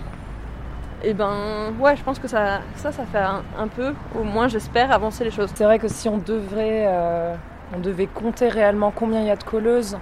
Et 1.04 1.14
ben 1.14 1.74
ouais, 1.80 1.98
je 1.98 2.04
pense 2.04 2.18
que 2.18 2.28
ça, 2.28 2.62
ça, 2.76 2.92
ça 2.92 3.04
fait 3.06 3.20
un, 3.20 3.68
peu, 3.68 3.94
au 4.18 4.24
moins 4.24 4.48
j'espère, 4.48 4.92
avancer 4.92 5.26
les 5.26 5.32
choses. 5.32 5.50
C'est 5.54 5.66
vrai 5.66 5.78
que 5.78 5.90
si 5.90 6.08
on 6.08 6.18
devrait, 6.18 6.86
euh, 6.88 7.36
on 7.76 7.80
devait 7.80 8.08
compter 8.08 8.48
réellement 8.48 8.94
combien 8.96 9.20
il 9.20 9.28
y 9.28 9.32
a 9.32 9.36
de 9.36 9.44
colleuses, 9.44 9.98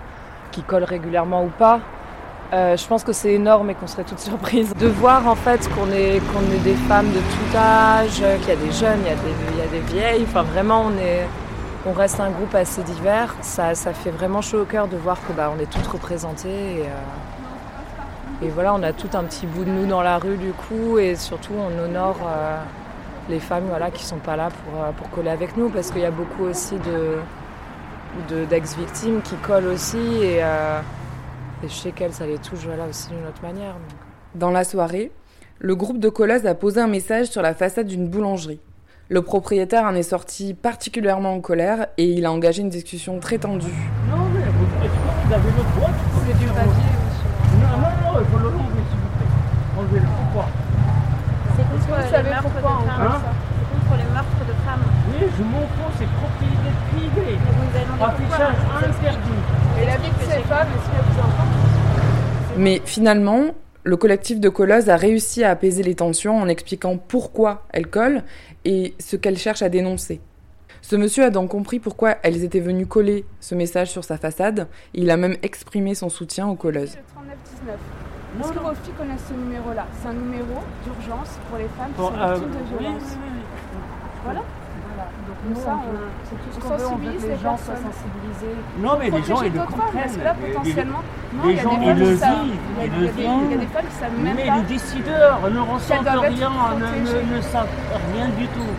qui 0.52 0.62
collent 0.62 0.84
régulièrement 0.84 1.44
ou 1.44 1.50
pas, 1.50 1.80
euh, 2.54 2.76
je 2.76 2.86
pense 2.86 3.04
que 3.04 3.14
c'est 3.14 3.34
énorme 3.34 3.70
et 3.70 3.76
qu'on 3.76 3.88
serait 3.88 4.04
toutes 4.04 4.20
surprises 4.20 4.76
de 4.76 4.88
voir 4.88 5.26
en 5.28 5.36
fait 5.36 5.68
qu'on 5.70 5.90
est, 5.90 6.18
est 6.18 6.64
des 6.64 6.76
femmes 6.76 7.10
de 7.10 7.20
tout 7.20 7.58
âge, 7.58 8.22
qu'il 8.42 8.50
y 8.50 8.52
a 8.52 8.56
des 8.56 8.72
jeunes, 8.72 9.00
il 9.04 9.08
y 9.08 9.12
a 9.12 9.16
des, 9.16 9.36
il 9.54 9.58
y 9.58 9.62
a 9.62 9.68
des 9.68 9.94
vieilles, 9.94 10.26
enfin 10.28 10.44
vraiment 10.44 10.84
on 10.88 10.98
est, 11.00 11.26
on 11.88 11.94
reste 11.94 12.20
un 12.20 12.30
groupe 12.30 12.54
assez 12.54 12.84
divers. 12.84 13.34
Ça, 13.42 13.74
ça 13.74 13.94
fait 13.94 14.12
vraiment 14.12 14.42
chaud 14.42 14.62
au 14.62 14.66
cœur 14.66 14.88
de 14.88 14.98
voir 14.98 15.18
que 15.26 15.34
bah, 15.34 15.52
on 15.56 15.60
est 15.60 15.70
toutes 15.72 15.88
représentées. 15.88 16.50
Euh, 16.50 16.90
et, 18.42 18.50
voilà, 18.50 18.74
on 18.74 18.84
a 18.84 18.94
tout 18.94 19.10
un 19.14 19.24
petit 19.24 19.46
bout 19.46 19.64
de 19.64 19.70
nous 19.70 19.86
dans 19.86 20.02
la 20.02 20.18
rue 20.18 20.38
du 20.38 20.52
coup, 20.52 20.98
et 20.98 21.16
surtout 21.16 21.54
on 21.54 21.84
honore 21.84 22.18
euh, 22.26 22.62
les 23.30 23.40
femmes 23.40 23.66
voilà, 23.68 23.92
qui 23.92 24.04
sont 24.04 24.18
pas 24.18 24.36
là 24.36 24.50
pour, 24.50 24.94
pour 24.94 25.10
coller 25.10 25.30
avec 25.30 25.58
nous, 25.58 25.70
parce 25.70 25.92
qu'il 25.92 26.02
y 26.02 26.06
a 26.06 26.12
beaucoup 26.12 26.44
aussi 26.44 26.76
de, 26.76 27.18
de 28.30 28.46
d'ex-victimes 28.46 29.22
qui 29.22 29.36
collent 29.36 29.68
aussi, 29.68 29.98
et, 29.98 30.44
euh, 30.44 30.80
et 31.64 31.68
je 31.68 31.74
sais 31.74 31.92
qu'elles, 31.92 32.14
ça 32.14 32.26
les 32.26 32.38
touche 32.38 32.66
voilà, 32.66 32.86
aussi 32.90 33.10
d'une 33.10 33.26
autre 33.28 33.42
manière. 33.42 33.74
Donc. 33.74 33.82
Dans 34.36 34.52
la 34.52 34.64
soirée, 34.64 35.12
le 35.60 35.76
groupe 35.76 36.00
de 36.00 36.10
colleuses 36.10 36.46
a 36.46 36.56
posé 36.56 36.82
un 36.82 36.88
message 36.88 37.28
sur 37.28 37.42
la 37.42 37.54
façade 37.54 37.88
d'une 37.88 38.08
boulangerie. 38.08 38.60
Le 39.10 39.22
propriétaire 39.22 39.84
en 39.84 39.94
est 39.94 40.04
sorti 40.04 40.54
particulièrement 40.54 41.34
en 41.34 41.42
colère 41.42 41.88
et 41.98 42.06
il 42.06 42.26
a 42.26 42.32
engagé 42.32 42.62
une 42.62 42.70
discussion 42.70 43.20
très 43.20 43.38
tendue. 43.38 43.68
Non, 44.10 44.24
mais 44.34 44.40
vous, 44.46 44.66
vous 44.66 45.34
avez 45.34 45.44
C'est 46.28 46.40
du 46.40 46.46
papier, 46.46 46.72
Non, 47.60 47.78
non, 47.78 48.14
non, 48.14 48.20
il 48.20 48.26
faut 48.26 48.38
le 48.38 48.44
l'enlever, 48.46 48.82
s'il 48.90 49.00
vous 49.00 49.12
plaît. 49.18 49.28
Enlevez-le. 49.78 50.06
Pourquoi 50.18 50.48
C'est 51.58 51.64
contre 51.64 51.88
vous 51.88 51.96
les 51.96 52.11
savez 52.24 52.36
pourquoi, 52.42 52.72
hein 52.72 53.12
ça. 53.12 53.34
C'est 53.58 53.80
contre 53.80 53.98
les 53.98 54.14
meurtres 54.14 54.46
de 54.48 54.54
femmes. 54.66 54.86
Oui, 55.10 55.28
je 55.38 55.44
m'en 55.44 55.62
fous, 55.62 55.92
c'est 56.00 56.08
propriété 56.08 56.70
privée. 56.92 57.38
Mais 57.38 57.52
vous 57.52 57.64
nous 57.66 57.76
avez 57.76 57.86
demandé 57.86 58.14
pourquoi. 58.18 58.46
Affichage 58.46 59.00
interdit. 59.00 59.42
Et 59.82 59.86
la 59.86 59.98
vie 59.98 60.10
de 60.10 60.32
ces 60.32 60.40
femmes, 60.42 60.68
est-ce 60.68 60.92
qu'elle 60.92 61.14
vous 61.14 61.20
importe 61.20 62.58
Mais 62.58 62.82
finalement, 62.86 63.46
le 63.84 63.98
collectif 63.98 64.40
de 64.40 64.50
colleuses 64.50 64.90
a 64.90 64.96
réussi 64.96 65.44
à 65.44 65.52
apaiser 65.52 65.84
les 65.84 65.96
tensions 65.96 66.38
en 66.38 66.48
expliquant 66.48 66.98
pourquoi 66.98 67.64
elles 67.72 67.88
collent 67.88 68.24
et 68.66 68.94
ce 69.00 69.16
qu'elles 69.16 69.38
cherchent 69.38 69.64
à 69.64 69.70
dénoncer. 69.70 70.22
Ce 70.82 70.96
monsieur 70.96 71.24
a 71.24 71.30
donc 71.30 71.50
compris 71.50 71.80
pourquoi 71.80 72.18
elles 72.24 72.44
étaient 72.44 72.60
venues 72.60 72.88
coller 72.88 73.26
ce 73.40 73.56
message 73.56 73.92
sur 73.92 74.04
sa 74.04 74.18
façade 74.18 74.68
il 74.94 75.12
a 75.12 75.18
même 75.18 75.38
exprimé 75.44 75.96
son 75.96 76.10
soutien 76.10 76.48
aux 76.48 76.56
colleuses. 76.56 76.98
Le 77.66 78.11
3919. 78.32 78.42
Est-ce 78.42 78.54
que 78.54 78.60
vos 78.64 78.76
filles 78.84 78.94
connaissent 78.98 79.28
ce 79.28 79.34
numéro-là 79.34 79.86
C'est 80.00 80.08
un 80.10 80.14
numéro 80.14 80.56
d'urgence 80.84 81.32
pour 81.50 81.58
les 81.58 81.70
femmes 81.78 81.92
qui 81.92 82.00
sont 82.02 82.14
euh, 82.16 82.36
victimes 82.36 82.52
de 82.52 82.64
violences. 82.80 83.12
oui, 83.20 83.30
oui, 83.36 83.44
Voilà. 84.26 84.42
Donc 84.42 85.38
Comme 85.42 85.64
ça, 85.64 85.74
on- 85.74 85.98
c'est 86.30 86.38
tout 86.38 86.52
ce 86.54 86.58
on 86.58 86.62
qu'on 86.62 86.70
veut, 86.70 86.76
on 86.76 86.78
veut 86.78 86.86
sensibilise 86.86 87.22
que 87.22 87.28
les 87.28 87.34
les 87.34 87.42
gens 87.42 87.58
soient 87.58 87.82
sensibilisés. 87.90 88.56
Non, 88.86 88.94
mais 89.00 89.10
les 89.10 89.24
gens, 89.26 89.42
ils 89.42 89.52
le 89.54 89.60
comprennent. 89.66 90.02
Parce 90.06 90.16
que 90.18 90.24
là, 90.24 90.34
potentiellement, 90.38 91.02
non, 91.34 91.44
les 91.50 91.58
gens, 91.58 91.78
ils 91.82 91.98
le 91.98 92.06
vivent, 92.14 92.22
Il 92.22 92.78
y 92.78 92.86
a- 92.86 92.88
des- 92.88 93.12
il 93.18 93.24
y 93.24 93.28
a 93.28 93.38
vivent. 93.42 93.60
des 93.66 93.72
femmes 93.74 93.90
qui 93.90 93.98
savent 93.98 94.18
même 94.22 94.36
Mais 94.38 94.46
pas. 94.46 94.56
les 94.62 94.66
décideurs 94.70 95.40
ne 95.50 95.60
ressentent 95.66 96.08
rien, 96.08 96.52
ne, 96.78 97.36
ne, 97.36 97.42
savent 97.42 97.74
rien 98.14 98.28
du 98.38 98.46
tout. 98.54 98.72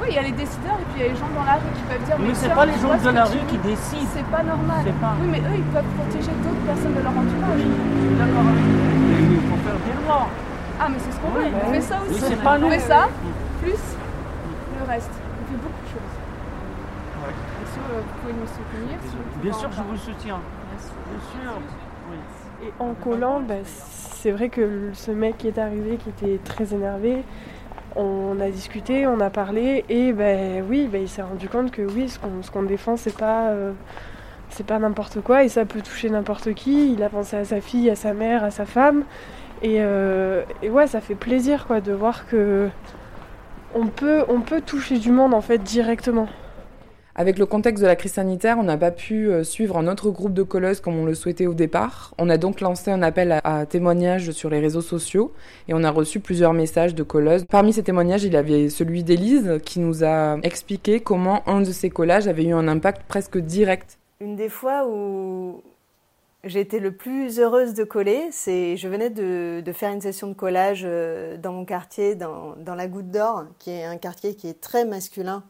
Oui, 0.00 0.06
il 0.12 0.14
y 0.16 0.18
a 0.18 0.22
les 0.28 0.32
décideurs 0.36 0.76
et 0.80 0.84
puis 0.92 0.96
il 0.96 1.02
y 1.04 1.08
a 1.08 1.12
les 1.12 1.16
gens 1.20 1.28
dans 1.36 1.44
la 1.44 1.56
rue 1.56 1.72
qui 1.76 1.84
peuvent 1.88 2.04
dire. 2.04 2.16
Mais 2.20 2.34
c'est 2.34 2.46
tiens, 2.46 2.54
pas 2.56 2.66
les 2.66 2.78
gens 2.80 2.96
de 2.96 3.10
la 3.16 3.24
rue 3.24 3.44
qui 3.48 3.58
décident. 3.58 4.08
C'est 4.16 4.28
pas 4.32 4.42
normal. 4.44 4.80
C'est 4.84 5.00
pas- 5.00 5.16
Oui, 5.20 5.28
mais 5.32 5.40
eux, 5.40 5.56
ils 5.56 5.68
peuvent 5.72 5.92
protéger 6.00 6.32
d'autres 6.44 6.64
personnes 6.68 6.96
de 6.96 7.02
leur 7.04 7.12
entourage. 7.16 7.64
D'accord 8.20 8.44
avec 8.48 8.60
vous. 8.60 8.76
Mais 8.92 8.95
il 9.32 9.40
faut 9.40 9.56
faire 9.56 9.74
des 9.84 10.06
lois. 10.06 10.26
Ah, 10.78 10.88
mais 10.90 10.98
c'est 10.98 11.12
ce 11.12 11.20
qu'on 11.20 11.30
veut. 11.30 11.44
On 11.66 11.72
fait 11.72 11.80
ça 11.80 12.00
aussi. 12.08 12.20
c'est 12.20 12.42
pas 12.42 12.56
on 12.56 12.60
nous. 12.60 12.70
fait 12.70 12.78
ça, 12.80 13.08
plus 13.62 13.72
le 13.72 14.84
reste. 14.86 15.10
On 15.10 15.46
fait 15.50 15.56
beaucoup 15.56 15.82
de 15.84 15.90
choses. 15.90 16.14
Et 17.62 17.66
si 17.72 17.78
euh, 17.78 18.00
vous 18.00 18.20
pouvez 18.20 18.32
nous 18.34 18.46
soutenir, 18.46 18.98
si 19.02 19.40
Bien 19.42 19.52
sûr, 19.52 19.70
je 19.72 19.82
vous 19.82 19.96
soutiens. 19.96 20.40
Bien 20.70 21.20
sûr. 21.42 21.52
Oui. 22.10 22.66
Et 22.68 22.72
en 22.78 22.94
collant, 22.94 23.40
bah, 23.40 23.54
c'est 23.64 24.30
vrai 24.30 24.48
que 24.48 24.60
le- 24.60 24.90
ce 24.94 25.10
mec 25.10 25.38
qui 25.38 25.48
est 25.48 25.58
arrivé, 25.58 25.96
qui 25.98 26.10
était 26.10 26.38
très 26.44 26.72
énervé, 26.74 27.22
on 27.96 28.38
a 28.40 28.50
discuté, 28.50 29.06
on 29.06 29.20
a 29.20 29.30
parlé, 29.30 29.84
et 29.88 30.12
ben 30.12 30.62
oui, 30.68 30.88
bah, 30.90 30.98
il 30.98 31.08
s'est 31.08 31.22
rendu 31.22 31.48
compte 31.48 31.70
que 31.70 31.82
oui, 31.82 32.08
ce 32.08 32.18
qu'on 32.18 32.42
ce 32.42 32.50
qu'on 32.50 32.62
défend, 32.64 32.96
c'est 32.96 33.16
pas, 33.16 33.48
euh, 33.48 33.72
c'est 34.56 34.66
pas 34.66 34.78
n'importe 34.78 35.20
quoi, 35.20 35.44
et 35.44 35.48
ça 35.48 35.66
peut 35.66 35.82
toucher 35.82 36.08
n'importe 36.08 36.54
qui. 36.54 36.92
Il 36.92 37.02
a 37.02 37.10
pensé 37.10 37.36
à 37.36 37.44
sa 37.44 37.60
fille, 37.60 37.90
à 37.90 37.96
sa 37.96 38.14
mère, 38.14 38.42
à 38.42 38.50
sa 38.50 38.64
femme, 38.64 39.04
et, 39.62 39.76
euh, 39.78 40.42
et 40.62 40.70
ouais, 40.70 40.86
ça 40.86 41.00
fait 41.00 41.14
plaisir 41.14 41.66
quoi 41.66 41.80
de 41.80 41.92
voir 41.92 42.26
que 42.26 42.68
on 43.74 43.86
peut, 43.88 44.24
on 44.28 44.40
peut 44.40 44.62
toucher 44.62 44.98
du 44.98 45.10
monde 45.10 45.34
en 45.34 45.42
fait 45.42 45.58
directement. 45.58 46.28
Avec 47.18 47.38
le 47.38 47.46
contexte 47.46 47.82
de 47.82 47.86
la 47.86 47.96
crise 47.96 48.12
sanitaire, 48.12 48.58
on 48.58 48.62
n'a 48.62 48.76
pas 48.76 48.90
pu 48.90 49.28
euh, 49.28 49.42
suivre 49.42 49.78
un 49.78 49.86
autre 49.88 50.10
groupe 50.10 50.34
de 50.34 50.42
colleuses 50.42 50.80
comme 50.80 50.98
on 50.98 51.06
le 51.06 51.14
souhaitait 51.14 51.46
au 51.46 51.54
départ. 51.54 52.14
On 52.18 52.28
a 52.28 52.36
donc 52.36 52.60
lancé 52.60 52.90
un 52.90 53.02
appel 53.02 53.40
à, 53.42 53.64
témoignages 53.64 54.32
sur 54.32 54.50
les 54.50 54.60
réseaux 54.60 54.82
sociaux 54.82 55.32
et 55.66 55.72
on 55.72 55.82
a 55.82 55.90
reçu 55.90 56.20
plusieurs 56.20 56.52
messages 56.52 56.94
de 56.94 57.02
colleuses. 57.02 57.46
Parmi 57.50 57.72
ces 57.72 57.82
témoignages, 57.82 58.24
il 58.24 58.34
y 58.34 58.36
avait 58.36 58.68
celui 58.68 59.02
d'Élise 59.02 59.58
qui 59.64 59.80
nous 59.80 60.04
a 60.04 60.36
expliqué 60.42 61.00
comment 61.00 61.46
un 61.48 61.62
de 61.62 61.72
ces 61.72 61.88
collages 61.88 62.28
avait 62.28 62.44
eu 62.44 62.52
un 62.52 62.68
impact 62.68 63.02
presque 63.08 63.38
direct. 63.38 63.98
Une 64.20 64.34
des 64.34 64.48
fois 64.48 64.86
où 64.88 65.62
j'ai 66.42 66.60
été 66.60 66.78
le 66.78 66.92
plus 66.92 67.38
heureuse 67.38 67.74
de 67.74 67.84
coller, 67.84 68.28
c'est 68.32 68.76
je 68.76 68.88
venais 68.88 69.10
de, 69.10 69.62
faire 69.74 69.92
une 69.92 70.00
session 70.00 70.28
de 70.28 70.32
collage 70.32 70.82
euh, 70.84 71.36
dans 71.36 71.52
mon 71.52 71.66
quartier, 71.66 72.14
dans, 72.14 72.54
la 72.56 72.86
Goutte 72.86 73.10
d'Or, 73.10 73.44
qui 73.58 73.70
est 73.70 73.84
un 73.84 73.98
quartier 73.98 74.34
qui 74.34 74.48
est 74.48 74.60
très 74.60 74.84
masculin 74.86 75.44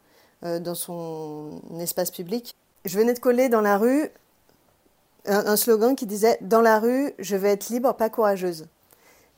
euh, 0.45 0.59
dans 0.59 0.75
son 0.75 1.61
espace 1.81 2.11
public. 2.11 2.57
Je 2.85 2.99
venais 2.99 3.15
de 3.15 3.21
coller 3.21 3.49
dans 3.49 3.61
la 3.61 3.79
rue 3.79 4.09
un, 5.27 5.57
slogan 5.57 5.95
qui 5.95 6.07
disait 6.07 6.39
Dans 6.41 6.61
la 6.61 6.81
rue, 6.81 7.13
je 7.19 7.37
vais 7.37 7.51
être 7.51 7.69
libre, 7.69 7.95
pas 7.95 8.11
courageuse. 8.11 8.67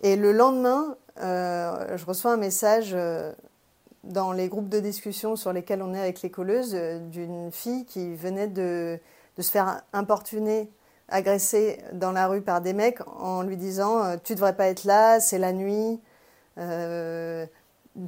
Et 0.02 0.16
le 0.16 0.32
lendemain, 0.32 0.96
euh, 1.20 1.96
je 1.96 2.04
reçois 2.04 2.32
un 2.32 2.36
message 2.36 2.96
dans 4.04 4.32
les 4.32 4.48
groupes 4.48 4.68
de 4.68 4.80
discussion 4.80 5.36
sur 5.36 5.52
lesquels 5.52 5.82
on 5.82 5.92
est 5.92 6.00
avec 6.00 6.22
les 6.22 6.30
colleuses 6.30 6.74
d'une 7.10 7.50
fille 7.50 7.84
qui 7.84 8.14
venait 8.14 8.48
de, 8.48 8.98
de 9.38 9.42
se 9.42 9.50
faire 9.50 9.82
importuner, 9.92 10.68
agresser 11.08 11.78
dans 11.92 12.12
la 12.12 12.26
rue 12.26 12.42
par 12.42 12.60
des 12.60 12.72
mecs 12.72 13.00
en 13.06 13.42
lui 13.42 13.56
disant 13.56 14.04
euh, 14.04 14.16
Tu 14.22 14.34
devrais 14.34 14.56
pas 14.56 14.66
être 14.66 14.84
là, 14.84 15.20
c'est 15.20 15.38
la 15.38 15.52
nuit, 15.52 16.00
euh, 16.58 17.46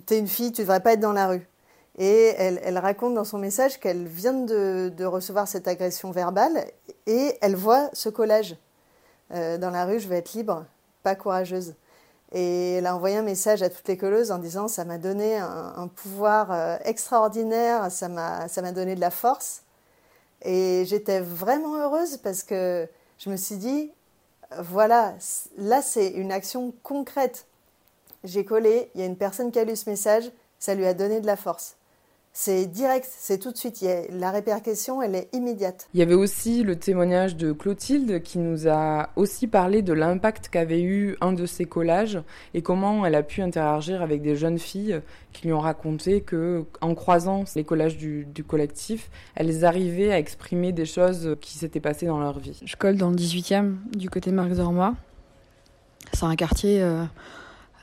t'es 0.07 0.19
une 0.19 0.29
fille, 0.29 0.53
tu 0.53 0.63
devrais 0.63 0.81
pas 0.81 0.93
être 0.93 1.01
dans 1.01 1.13
la 1.13 1.29
rue. 1.29 1.47
Et 1.99 2.35
elle, 2.37 2.61
elle 2.65 2.79
raconte 2.79 3.15
dans 3.15 3.25
son 3.25 3.39
message 3.39 3.79
qu'elle 3.79 4.07
vient 4.07 4.33
de, 4.33 5.05
recevoir 5.05 5.47
cette 5.49 5.69
agression 5.69 6.11
verbale 6.11 6.65
et 7.07 7.37
elle 7.41 7.57
voit 7.57 7.91
ce 7.93 8.09
collage. 8.09 8.57
Euh, 9.33 9.59
dans 9.59 9.71
la 9.71 9.85
rue, 9.85 10.01
je 10.01 10.09
vais 10.09 10.19
être 10.19 10.33
libre, 10.33 10.65
pas 11.03 11.15
courageuse. 11.15 11.75
Et 12.33 12.75
elle 12.75 12.87
a 12.87 12.95
envoyé 12.95 13.17
un 13.17 13.23
message 13.23 13.63
à 13.63 13.71
toutes 13.71 13.87
les 13.89 13.97
colleuses 13.97 14.31
en 14.31 14.39
disant 14.39 14.67
ça 14.69 14.85
m'a 14.85 14.99
donné 14.99 15.37
un, 15.37 15.89
pouvoir 15.89 16.79
extraordinaire, 16.85 17.91
ça 17.91 18.09
m'a 18.09 18.73
donné 18.73 18.95
de 18.95 19.01
la 19.01 19.11
force. 19.11 19.65
Et 20.43 20.85
j'étais 20.87 21.21
vraiment 21.21 21.77
heureuse 21.77 22.17
parce 22.17 22.43
que 22.43 22.89
je 23.19 23.31
me 23.31 23.37
suis 23.37 23.57
dit 23.57 23.91
voilà, 24.59 25.15
là 25.59 25.83
c'est 25.83 26.09
une 26.09 26.33
action 26.33 26.73
concrète. 26.83 27.47
J'ai 28.25 28.45
collé, 28.45 28.91
il 28.95 29.01
y 29.01 29.05
a 29.05 29.07
une 29.07 29.17
personne 29.17 29.53
qui 29.53 29.59
a 29.59 29.65
lu 29.65 29.77
ce 29.77 29.89
message, 29.89 30.31
ça 30.59 30.75
lui 30.75 30.87
a 30.87 30.95
donné 30.95 31.21
de 31.21 31.27
la 31.27 31.37
force. 31.37 31.77
C'est 32.33 32.67
direct, 32.67 33.09
c'est 33.11 33.39
tout 33.39 33.51
de 33.51 33.57
suite. 33.57 33.83
Il 33.83 33.89
y 33.89 33.91
a- 33.91 34.03
la 34.13 34.31
répercussion, 34.31 35.03
elle 35.03 35.17
est 35.17 35.29
immédiate. 35.35 35.89
Il 35.95 36.01
y 36.01 36.03
avait 36.03 36.15
aussi 36.15 36.63
le 36.63 36.77
témoignage 36.77 37.37
de 37.37 37.51
Clotilde 37.53 38.23
qui 38.23 38.39
nous 38.39 38.69
a 38.69 39.11
aussi 39.17 39.49
parlé 39.49 39.83
de 39.83 39.93
l'impact 39.93 40.49
qu'avait 40.49 40.81
eu 40.81 41.17
un 41.21 41.33
de 41.33 41.45
ses 41.45 41.65
collages 41.65 42.21
et 42.55 42.63
comment 42.63 43.05
elle 43.05 43.17
a 43.17 43.25
pu 43.25 43.43
interagir 43.43 44.01
avec 44.01 44.23
des 44.23 44.37
jeunes 44.37 44.61
filles 44.61 45.01
qui 45.33 45.49
lui 45.49 45.53
ont 45.53 45.59
raconté 45.61 46.21
que, 46.21 46.65
en 46.81 46.95
croisant 46.95 47.45
les 47.57 47.65
collages 47.65 47.97
du, 47.97 48.25
du 48.27 48.45
collectif, 48.45 49.11
elles 49.35 49.65
arrivaient 49.65 50.13
à 50.13 50.19
exprimer 50.19 50.71
des 50.73 50.87
choses 50.87 51.37
qui 51.41 51.59
s'étaient 51.59 51.81
passées 51.81 52.07
dans 52.07 52.21
leur 52.21 52.39
vie. 52.39 52.61
Je 52.65 52.77
colle 52.77 52.97
dans 52.97 53.11
le 53.11 53.17
18e, 53.17 53.75
du 53.97 54.09
côté 54.09 54.31
de 54.31 54.37
Marc 54.37 54.51
Dormois. 54.53 54.95
C'est 56.13 56.25
un 56.25 56.37
quartier 56.37 56.81
euh, 56.81 57.03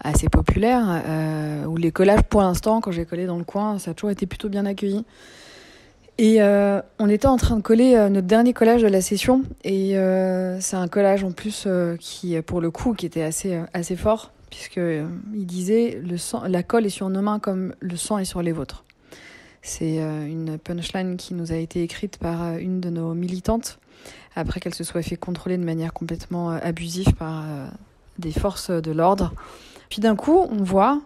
assez 0.03 0.29
populaire, 0.29 1.01
euh, 1.07 1.65
où 1.65 1.77
les 1.77 1.91
collages, 1.91 2.23
pour 2.23 2.41
l'instant, 2.41 2.81
quand 2.81 2.91
j'ai 2.91 3.05
collé 3.05 3.25
dans 3.25 3.37
le 3.37 3.43
coin, 3.43 3.79
ça 3.79 3.91
a 3.91 3.93
toujours 3.93 4.11
été 4.11 4.25
plutôt 4.25 4.49
bien 4.49 4.65
accueilli. 4.65 5.05
Et 6.19 6.41
euh, 6.41 6.81
on 6.97 7.09
était 7.09 7.27
en 7.27 7.37
train 7.37 7.57
de 7.57 7.61
coller 7.61 7.95
euh, 7.95 8.09
notre 8.09 8.25
dernier 8.25 8.51
collage 8.51 8.81
de 8.81 8.87
la 8.87 9.01
session, 9.01 9.43
et 9.63 9.97
euh, 9.97 10.59
c'est 10.59 10.75
un 10.75 10.87
collage 10.87 11.23
en 11.23 11.31
plus 11.31 11.67
qui, 11.99 12.41
pour 12.41 12.59
le 12.59 12.71
coup, 12.71 12.93
qui 12.93 13.05
était 13.05 13.21
assez, 13.21 13.61
assez 13.73 13.95
fort, 13.95 14.31
puisque 14.49 14.77
il 14.77 15.45
disait 15.45 16.01
le 16.03 16.17
sang, 16.17 16.43
la 16.47 16.63
colle 16.63 16.87
est 16.87 16.91
sur 16.91 17.09
nos 17.09 17.21
mains 17.21 17.39
comme 17.39 17.75
le 17.79 17.95
sang 17.97 18.17
est 18.17 18.25
sur 18.25 18.41
les 18.41 18.51
vôtres. 18.51 18.83
C'est 19.61 19.97
une 19.97 20.57
punchline 20.57 21.17
qui 21.17 21.33
nous 21.33 21.51
a 21.51 21.55
été 21.55 21.83
écrite 21.83 22.17
par 22.17 22.57
une 22.57 22.79
de 22.79 22.89
nos 22.89 23.13
militantes 23.13 23.79
après 24.35 24.59
qu'elle 24.61 24.73
se 24.73 24.85
soit 24.85 25.01
fait 25.01 25.17
contrôler 25.17 25.57
de 25.57 25.63
manière 25.63 25.91
complètement 25.91 26.51
abusive 26.51 27.13
par 27.15 27.43
des 28.17 28.31
forces 28.31 28.69
de 28.71 28.91
l'ordre. 28.91 29.33
Puis 29.89 30.01
d'un 30.01 30.15
coup, 30.15 30.47
on 30.49 30.63
voit 30.63 31.01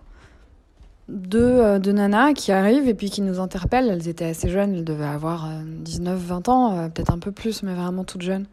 deux, 1.08 1.80
deux, 1.80 1.92
nanas 1.92 2.34
qui 2.34 2.52
arrivent 2.52 2.88
et 2.88 2.94
puis 2.94 3.10
qui 3.10 3.22
nous 3.22 3.40
interpellent. 3.40 3.90
Elles 3.90 4.08
étaient 4.08 4.26
assez 4.26 4.50
jeunes, 4.50 4.76
elles 4.76 4.86
devaient 4.86 5.06
avoir 5.06 5.50
19-20 5.86 6.50
ans, 6.50 6.90
peut-être 6.90 7.12
un 7.12 7.20
peu 7.20 7.32
plus, 7.32 7.64
mais 7.64 7.74
vraiment 7.74 8.04
toutes 8.04 8.22
jeunes. 8.22 8.46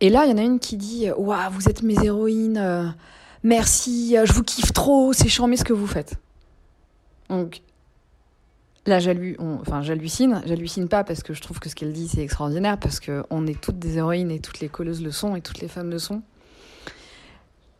Et 0.00 0.10
là, 0.10 0.24
il 0.24 0.30
y 0.30 0.34
en 0.34 0.38
a 0.38 0.42
une 0.42 0.58
qui 0.58 0.76
dit 0.76 1.08
Waouh, 1.16 1.50
vous 1.50 1.68
êtes 1.68 1.82
mes 1.82 2.02
héroïnes, 2.04 2.94
merci, 3.42 4.16
je 4.24 4.32
vous 4.32 4.42
kiffe 4.42 4.72
trop, 4.72 5.12
c'est 5.12 5.28
charmé 5.28 5.56
ce 5.56 5.64
que 5.64 5.72
vous 5.72 5.86
faites. 5.86 6.16
Donc 7.28 7.62
là, 8.86 8.98
enfin, 9.60 9.82
j'hallucine. 9.82 10.42
J'hallucine 10.46 10.88
pas 10.88 11.04
parce 11.04 11.22
que 11.22 11.34
je 11.34 11.40
trouve 11.40 11.60
que 11.60 11.68
ce 11.68 11.74
qu'elle 11.74 11.92
dit, 11.92 12.08
c'est 12.08 12.22
extraordinaire, 12.22 12.78
parce 12.78 13.00
qu'on 13.00 13.46
est 13.46 13.60
toutes 13.60 13.78
des 13.78 13.98
héroïnes 13.98 14.30
et 14.30 14.40
toutes 14.40 14.60
les 14.60 14.68
colleuses 14.68 15.02
le 15.02 15.10
sont 15.10 15.36
et 15.36 15.40
toutes 15.40 15.60
les 15.60 15.68
femmes 15.68 15.90
le 15.90 15.98
sont. 15.98 16.22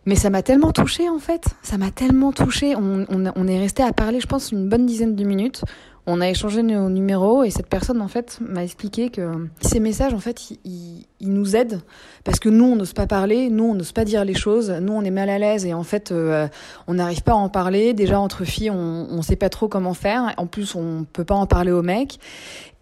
Mais 0.07 0.17
ça 0.17 0.31
m'a 0.31 0.43
tellement 0.43 0.73
touchée 0.73 1.09
en 1.09 1.19
fait, 1.19 1.47
ça 1.63 1.79
m'a 1.79 1.91
tellement 1.91 2.33
touchée. 2.33 2.75
On, 2.77 3.49
est 3.49 3.59
resté 3.59 3.83
à 3.83 3.93
parler, 3.93 4.21
je 4.21 4.27
pense, 4.27 4.53
une 4.53 4.69
bonne 4.69 4.87
dizaine 4.87 5.15
de 5.15 5.25
minutes. 5.25 5.63
On 6.07 6.21
a 6.21 6.29
échangé 6.29 6.63
nos 6.63 6.91
numéros 6.91 7.45
et 7.45 7.51
cette 7.51 7.67
personne 7.67 8.03
en 8.03 8.09
fait 8.09 8.39
m'a 8.43 8.63
expliqué 8.63 9.09
que 9.09 9.49
ces 9.63 9.81
messages 9.81 10.13
en 10.13 10.19
fait 10.19 10.51
ils, 10.51 11.07
ils, 11.19 11.33
nous 11.33 11.57
aident 11.57 11.81
parce 12.25 12.39
que 12.39 12.51
nous 12.51 12.67
on 12.67 12.77
n'ose 12.77 12.93
pas 12.93 13.07
parler, 13.07 13.49
nous 13.49 13.65
on 13.65 13.75
n'ose 13.75 13.93
pas 13.93 14.05
dire 14.05 14.23
les 14.23 14.35
choses, 14.35 14.71
nous 14.71 14.93
on 14.93 15.01
est 15.01 15.11
mal 15.11 15.31
à 15.31 15.39
l'aise 15.39 15.65
et 15.65 15.73
en 15.73 15.83
fait 15.83 16.13
euh, 16.13 16.47
on 16.89 16.95
n'arrive 16.95 17.23
pas 17.23 17.33
à 17.33 17.37
en 17.37 17.49
parler. 17.49 17.95
Déjà 17.95 18.21
entre 18.21 18.45
filles 18.45 18.69
on 18.71 19.07
on 19.11 19.23
sait 19.23 19.37
pas 19.37 19.49
trop 19.49 19.67
comment 19.67 19.95
faire. 19.95 20.35
En 20.37 20.47
plus 20.47 20.75
on 20.75 21.07
peut 21.11 21.25
pas 21.25 21.37
en 21.37 21.47
parler 21.47 21.73
aux 21.73 21.83
mecs 21.83 22.19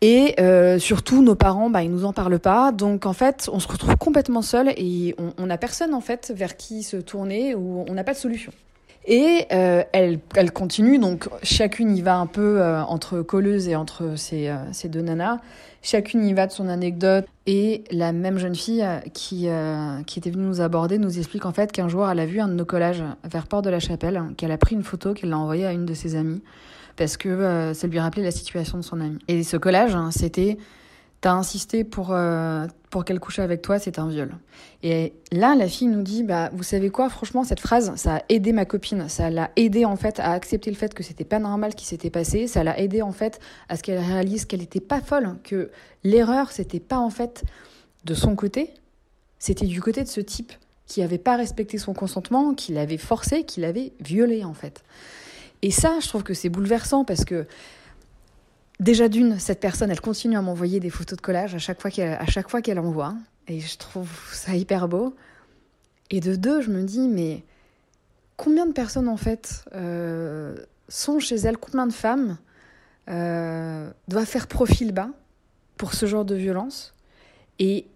et 0.02 0.34
euh, 0.40 0.80
surtout 0.80 1.22
nos 1.22 1.36
parents 1.36 1.70
bah 1.70 1.82
ils 1.82 1.90
nous 1.90 2.04
en 2.04 2.12
parlent 2.12 2.40
pas. 2.40 2.72
Donc 2.72 3.06
en 3.06 3.14
fait 3.14 3.48
on 3.50 3.60
se 3.60 3.68
retrouve 3.68 3.96
complètement 3.96 4.42
seul 4.42 4.74
et 4.76 5.14
on 5.38 5.46
n'a 5.46 5.56
personne 5.56 5.94
en 5.94 6.02
fait 6.02 6.32
vers 6.36 6.56
qui 6.58 6.82
se 6.82 6.98
tourner 6.98 7.54
ou 7.54 7.86
on 7.88 7.94
n'a 7.94 8.04
pas 8.04 8.12
de 8.12 8.18
solution. 8.18 8.52
Et 9.04 9.46
euh, 9.52 9.82
elle, 9.92 10.20
elle 10.36 10.52
continue, 10.52 10.98
donc 10.98 11.28
chacune 11.42 11.96
y 11.96 12.02
va 12.02 12.16
un 12.16 12.26
peu 12.26 12.60
euh, 12.60 12.82
entre 12.82 13.22
colleuse 13.22 13.66
et 13.66 13.74
entre 13.74 14.16
ces, 14.16 14.52
ces 14.72 14.88
deux 14.88 15.02
nanas. 15.02 15.38
Chacune 15.82 16.24
y 16.24 16.32
va 16.34 16.46
de 16.46 16.52
son 16.52 16.68
anecdote. 16.68 17.26
Et 17.46 17.82
la 17.90 18.12
même 18.12 18.38
jeune 18.38 18.54
fille 18.54 18.86
qui, 19.14 19.48
qui 20.06 20.18
était 20.18 20.30
venue 20.30 20.44
nous 20.44 20.60
aborder 20.60 20.98
nous 20.98 21.18
explique 21.18 21.44
en 21.44 21.52
fait 21.52 21.72
qu'un 21.72 21.88
jour 21.88 22.08
elle 22.08 22.20
a 22.20 22.26
vu 22.26 22.40
un 22.40 22.46
de 22.46 22.52
nos 22.52 22.64
collages 22.64 23.02
vers 23.24 23.48
Port 23.48 23.62
de 23.62 23.70
la 23.70 23.80
Chapelle, 23.80 24.22
qu'elle 24.36 24.52
a 24.52 24.58
pris 24.58 24.76
une 24.76 24.84
photo, 24.84 25.12
qu'elle 25.12 25.30
l'a 25.30 25.38
envoyée 25.38 25.66
à 25.66 25.72
une 25.72 25.84
de 25.84 25.94
ses 25.94 26.14
amies, 26.14 26.40
parce 26.96 27.16
que 27.16 27.72
ça 27.74 27.86
lui 27.86 27.98
rappelait 27.98 28.22
la 28.22 28.30
situation 28.30 28.78
de 28.78 28.82
son 28.82 29.00
amie. 29.00 29.18
Et 29.28 29.42
ce 29.42 29.56
collage, 29.56 29.94
hein, 29.94 30.10
c'était 30.10 30.58
T'as 31.22 31.34
insisté 31.34 31.84
pour, 31.84 32.08
euh, 32.10 32.66
pour 32.90 33.04
qu'elle 33.04 33.20
couche 33.20 33.38
avec 33.38 33.62
toi, 33.62 33.78
c'est 33.78 34.00
un 34.00 34.08
viol. 34.08 34.34
Et 34.82 35.12
là, 35.30 35.54
la 35.54 35.68
fille 35.68 35.86
nous 35.86 36.02
dit, 36.02 36.24
bah, 36.24 36.50
vous 36.52 36.64
savez 36.64 36.90
quoi, 36.90 37.08
franchement, 37.08 37.44
cette 37.44 37.60
phrase, 37.60 37.94
ça 37.94 38.16
a 38.16 38.22
aidé 38.28 38.52
ma 38.52 38.64
copine. 38.64 39.08
Ça 39.08 39.30
l'a 39.30 39.52
aidé, 39.54 39.84
en 39.84 39.94
fait, 39.94 40.18
à 40.18 40.32
accepter 40.32 40.68
le 40.68 40.76
fait 40.76 40.92
que 40.94 41.04
c'était 41.04 41.22
pas 41.22 41.38
normal 41.38 41.70
ce 41.70 41.76
qui 41.76 41.86
s'était 41.86 42.10
passé. 42.10 42.48
Ça 42.48 42.64
l'a 42.64 42.76
aidé, 42.76 43.02
en 43.02 43.12
fait, 43.12 43.38
à 43.68 43.76
ce 43.76 43.84
qu'elle 43.84 44.00
réalise 44.00 44.46
qu'elle 44.46 44.58
n'était 44.58 44.80
pas 44.80 45.00
folle, 45.00 45.36
que 45.44 45.70
l'erreur, 46.02 46.50
c'était 46.50 46.80
pas, 46.80 46.98
en 46.98 47.10
fait, 47.10 47.44
de 48.04 48.14
son 48.14 48.34
côté, 48.34 48.74
c'était 49.38 49.66
du 49.66 49.80
côté 49.80 50.02
de 50.02 50.08
ce 50.08 50.20
type 50.20 50.52
qui 50.86 51.02
avait 51.02 51.18
pas 51.18 51.36
respecté 51.36 51.78
son 51.78 51.94
consentement, 51.94 52.52
qui 52.52 52.72
l'avait 52.72 52.98
forcé, 52.98 53.44
qui 53.44 53.60
l'avait 53.60 53.92
violé, 54.00 54.42
en 54.42 54.54
fait. 54.54 54.82
Et 55.62 55.70
ça, 55.70 55.98
je 56.00 56.08
trouve 56.08 56.22
que 56.22 56.34
c'est 56.34 56.48
bouleversant 56.48 57.04
parce 57.04 57.24
que, 57.24 57.46
Déjà 58.82 59.08
d'une, 59.08 59.38
cette 59.38 59.60
personne, 59.60 59.92
elle 59.92 60.00
continue 60.00 60.36
à 60.36 60.42
m'envoyer 60.42 60.80
des 60.80 60.90
photos 60.90 61.16
de 61.16 61.22
collage 61.22 61.54
à 61.54 61.58
chaque 61.58 61.80
fois 61.80 61.88
qu'elle, 61.88 62.14
à 62.14 62.26
chaque 62.26 62.52
envoie, 62.52 63.14
et 63.46 63.60
je 63.60 63.78
trouve 63.78 64.10
ça 64.32 64.56
hyper 64.56 64.88
beau. 64.88 65.14
Et 66.10 66.18
de 66.18 66.34
deux, 66.34 66.60
je 66.60 66.70
me 66.70 66.82
dis, 66.82 67.06
mais 67.06 67.44
combien 68.36 68.66
de 68.66 68.72
personnes 68.72 69.08
en 69.08 69.16
fait 69.16 69.64
euh, 69.72 70.56
sont 70.88 71.20
chez 71.20 71.36
elle, 71.36 71.58
combien 71.58 71.86
de 71.86 71.92
femmes 71.92 72.38
euh, 73.08 73.88
doivent 74.08 74.26
faire 74.26 74.48
profil 74.48 74.90
bas 74.90 75.10
pour 75.76 75.94
ce 75.94 76.06
genre 76.06 76.24
de 76.24 76.34
violence, 76.34 76.92
et 77.60 77.86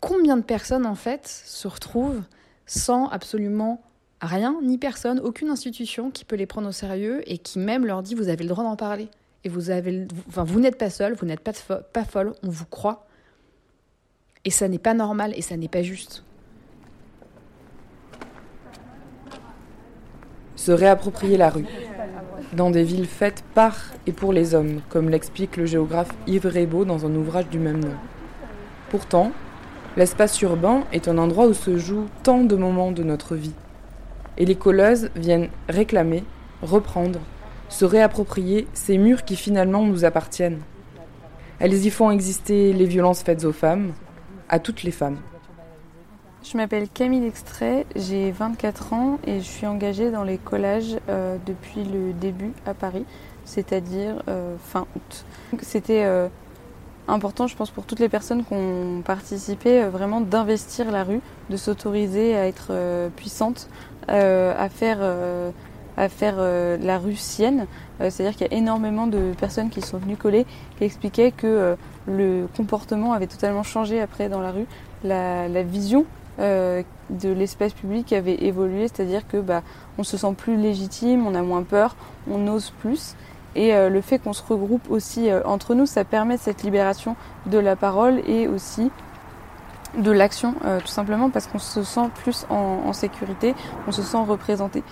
combien 0.00 0.36
de 0.36 0.42
personnes 0.42 0.86
en 0.86 0.96
fait 0.96 1.28
se 1.28 1.68
retrouvent 1.68 2.22
sans 2.66 3.06
absolument 3.10 3.80
rien 4.20 4.58
ni 4.62 4.78
personne, 4.78 5.20
aucune 5.20 5.50
institution 5.50 6.10
qui 6.10 6.24
peut 6.24 6.36
les 6.36 6.46
prendre 6.46 6.68
au 6.68 6.72
sérieux 6.72 7.22
et 7.26 7.38
qui 7.38 7.58
même 7.58 7.86
leur 7.86 8.02
dit 8.02 8.14
vous 8.14 8.28
avez 8.28 8.44
le 8.44 8.50
droit 8.50 8.64
d'en 8.64 8.76
parler 8.76 9.08
et 9.44 9.48
vous 9.48 10.60
n'êtes 10.60 10.78
pas 10.78 10.90
seul, 10.90 11.14
vous 11.14 11.26
n'êtes 11.26 11.40
pas, 11.40 11.52
pas 11.52 12.04
folle, 12.04 12.34
on 12.42 12.50
vous 12.50 12.66
croit. 12.66 13.06
Et 14.44 14.50
ça 14.50 14.68
n'est 14.68 14.78
pas 14.78 14.94
normal 14.94 15.32
et 15.36 15.42
ça 15.42 15.56
n'est 15.56 15.68
pas 15.68 15.82
juste. 15.82 16.24
Se 20.56 20.72
réapproprier 20.72 21.38
la 21.38 21.48
rue, 21.48 21.66
dans 22.52 22.70
des 22.70 22.84
villes 22.84 23.06
faites 23.06 23.42
par 23.54 23.76
et 24.06 24.12
pour 24.12 24.32
les 24.32 24.54
hommes, 24.54 24.82
comme 24.90 25.08
l'explique 25.08 25.56
le 25.56 25.64
géographe 25.64 26.10
Yves 26.26 26.46
Rebaud 26.46 26.84
dans 26.84 27.06
un 27.06 27.14
ouvrage 27.14 27.48
du 27.48 27.58
même 27.58 27.82
nom. 27.82 27.94
Pourtant, 28.90 29.32
l'espace 29.96 30.40
urbain 30.42 30.84
est 30.92 31.08
un 31.08 31.16
endroit 31.16 31.46
où 31.46 31.54
se 31.54 31.78
jouent 31.78 32.08
tant 32.22 32.44
de 32.44 32.56
moments 32.56 32.92
de 32.92 33.02
notre 33.02 33.36
vie. 33.36 33.54
Et 34.38 34.44
les 34.44 34.54
colleuses 34.54 35.10
viennent 35.16 35.48
réclamer, 35.68 36.24
reprendre, 36.62 37.20
se 37.68 37.84
réapproprier 37.84 38.66
ces 38.74 38.98
murs 38.98 39.24
qui 39.24 39.36
finalement 39.36 39.84
nous 39.84 40.04
appartiennent. 40.04 40.60
Elles 41.58 41.86
y 41.86 41.90
font 41.90 42.10
exister 42.10 42.72
les 42.72 42.86
violences 42.86 43.22
faites 43.22 43.44
aux 43.44 43.52
femmes, 43.52 43.92
à 44.48 44.58
toutes 44.58 44.82
les 44.82 44.90
femmes. 44.90 45.18
Je 46.42 46.56
m'appelle 46.56 46.88
Camille 46.88 47.26
Extrait, 47.26 47.84
j'ai 47.94 48.30
24 48.30 48.94
ans 48.94 49.18
et 49.26 49.40
je 49.40 49.44
suis 49.44 49.66
engagée 49.66 50.10
dans 50.10 50.24
les 50.24 50.38
collages 50.38 50.96
euh, 51.10 51.36
depuis 51.44 51.84
le 51.84 52.14
début 52.14 52.52
à 52.64 52.72
Paris, 52.72 53.04
c'est-à-dire 53.44 54.22
euh, 54.26 54.56
fin 54.64 54.86
août. 54.96 55.24
C'était 55.60 56.04
euh, 56.04 56.28
important, 57.10 57.46
je 57.46 57.56
pense, 57.56 57.70
pour 57.70 57.84
toutes 57.84 58.00
les 58.00 58.08
personnes 58.08 58.44
qui 58.44 58.52
ont 58.52 59.02
participé, 59.04 59.82
vraiment 59.84 60.20
d'investir 60.20 60.90
la 60.90 61.04
rue, 61.04 61.20
de 61.50 61.56
s'autoriser 61.56 62.36
à 62.36 62.46
être 62.46 62.72
puissante, 63.16 63.68
à 64.08 64.68
faire 64.68 65.00
à 66.00 66.08
faire 66.08 66.36
euh, 66.38 66.76
la 66.80 66.98
rue 66.98 67.16
sienne. 67.16 67.66
Euh, 68.00 68.10
c'est-à-dire 68.10 68.36
qu'il 68.36 68.50
y 68.50 68.54
a 68.54 68.56
énormément 68.56 69.06
de 69.06 69.32
personnes 69.38 69.68
qui 69.68 69.82
sont 69.82 69.98
venues 69.98 70.16
coller, 70.16 70.46
qui 70.78 70.84
expliquaient 70.84 71.30
que 71.30 71.46
euh, 71.46 71.76
le 72.06 72.46
comportement 72.56 73.12
avait 73.12 73.26
totalement 73.26 73.62
changé 73.62 74.00
après 74.00 74.28
dans 74.28 74.40
la 74.40 74.50
rue. 74.50 74.66
La, 75.04 75.62
vision 75.62 76.04
de 76.38 77.32
l'espace 77.32 77.74
public 77.74 78.14
avait 78.14 78.44
évolué, 78.44 78.88
c'est-à-dire 78.88 79.28
que 79.28 79.36
bah, 79.36 79.62
on 79.98 80.04
se 80.04 80.16
sent 80.16 80.34
plus 80.36 80.56
légitime, 80.56 81.26
on 81.26 81.34
a 81.34 81.42
moins 81.42 81.62
peur, 81.62 81.96
on 82.30 82.46
ose 82.48 82.72
plus. 82.80 83.14
Et 83.56 83.72
le 83.72 84.00
fait 84.00 84.18
qu'on 84.18 84.32
se 84.32 84.42
regroupe 84.42 84.90
aussi 84.90 85.28
entre 85.44 85.74
nous, 85.74 85.86
ça 85.86 86.04
permet 86.04 86.36
cette 86.36 86.62
libération 86.62 87.16
de 87.46 87.58
la 87.58 87.76
parole 87.76 88.20
et 88.26 88.46
aussi 88.46 88.90
de 89.98 90.12
l'action, 90.12 90.54
tout 90.80 90.86
simplement 90.86 91.30
parce 91.30 91.46
qu'on 91.48 91.58
se 91.58 91.82
sent 91.82 92.08
plus 92.22 92.46
en 92.48 92.92
sécurité, 92.92 93.54
on 93.88 93.92
se 93.92 94.02
sent 94.02 94.22
représenté 94.26 94.84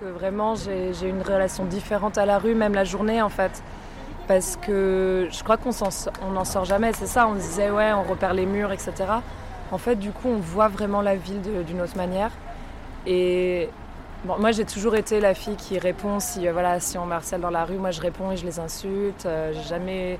que 0.00 0.04
vraiment 0.04 0.54
j'ai 0.54 1.08
une 1.08 1.22
relation 1.22 1.64
différente 1.64 2.18
à 2.18 2.26
la 2.26 2.38
rue, 2.38 2.54
même 2.54 2.74
la 2.74 2.84
journée 2.84 3.22
en 3.22 3.28
fait. 3.28 3.62
Parce 4.28 4.56
que 4.56 5.28
je 5.30 5.44
crois 5.44 5.56
qu'on 5.56 5.70
n'en 6.32 6.44
sort 6.44 6.64
jamais, 6.64 6.92
c'est 6.92 7.06
ça, 7.06 7.28
on 7.28 7.34
disait 7.34 7.70
ouais, 7.70 7.92
on 7.92 8.02
repère 8.02 8.34
les 8.34 8.46
murs, 8.46 8.72
etc. 8.72 8.92
En 9.72 9.78
fait, 9.78 9.96
du 9.96 10.10
coup, 10.10 10.28
on 10.28 10.38
voit 10.38 10.68
vraiment 10.68 11.00
la 11.00 11.16
ville 11.16 11.40
d'une 11.66 11.80
autre 11.80 11.96
manière. 11.96 12.30
Et 13.06 13.68
bon, 14.24 14.38
moi, 14.38 14.52
j'ai 14.52 14.64
toujours 14.64 14.96
été 14.96 15.20
la 15.20 15.34
fille 15.34 15.56
qui 15.56 15.78
répond 15.78 16.20
si, 16.20 16.46
euh, 16.46 16.52
voilà, 16.52 16.80
si 16.80 16.98
on 16.98 17.10
harcèle 17.10 17.40
dans 17.40 17.50
la 17.50 17.64
rue, 17.64 17.76
moi 17.76 17.90
je 17.90 18.00
réponds 18.00 18.30
et 18.32 18.36
je 18.36 18.44
les 18.44 18.58
insulte. 18.58 19.26
Euh, 19.26 19.52
j'ai 19.52 19.68
jamais. 19.68 20.18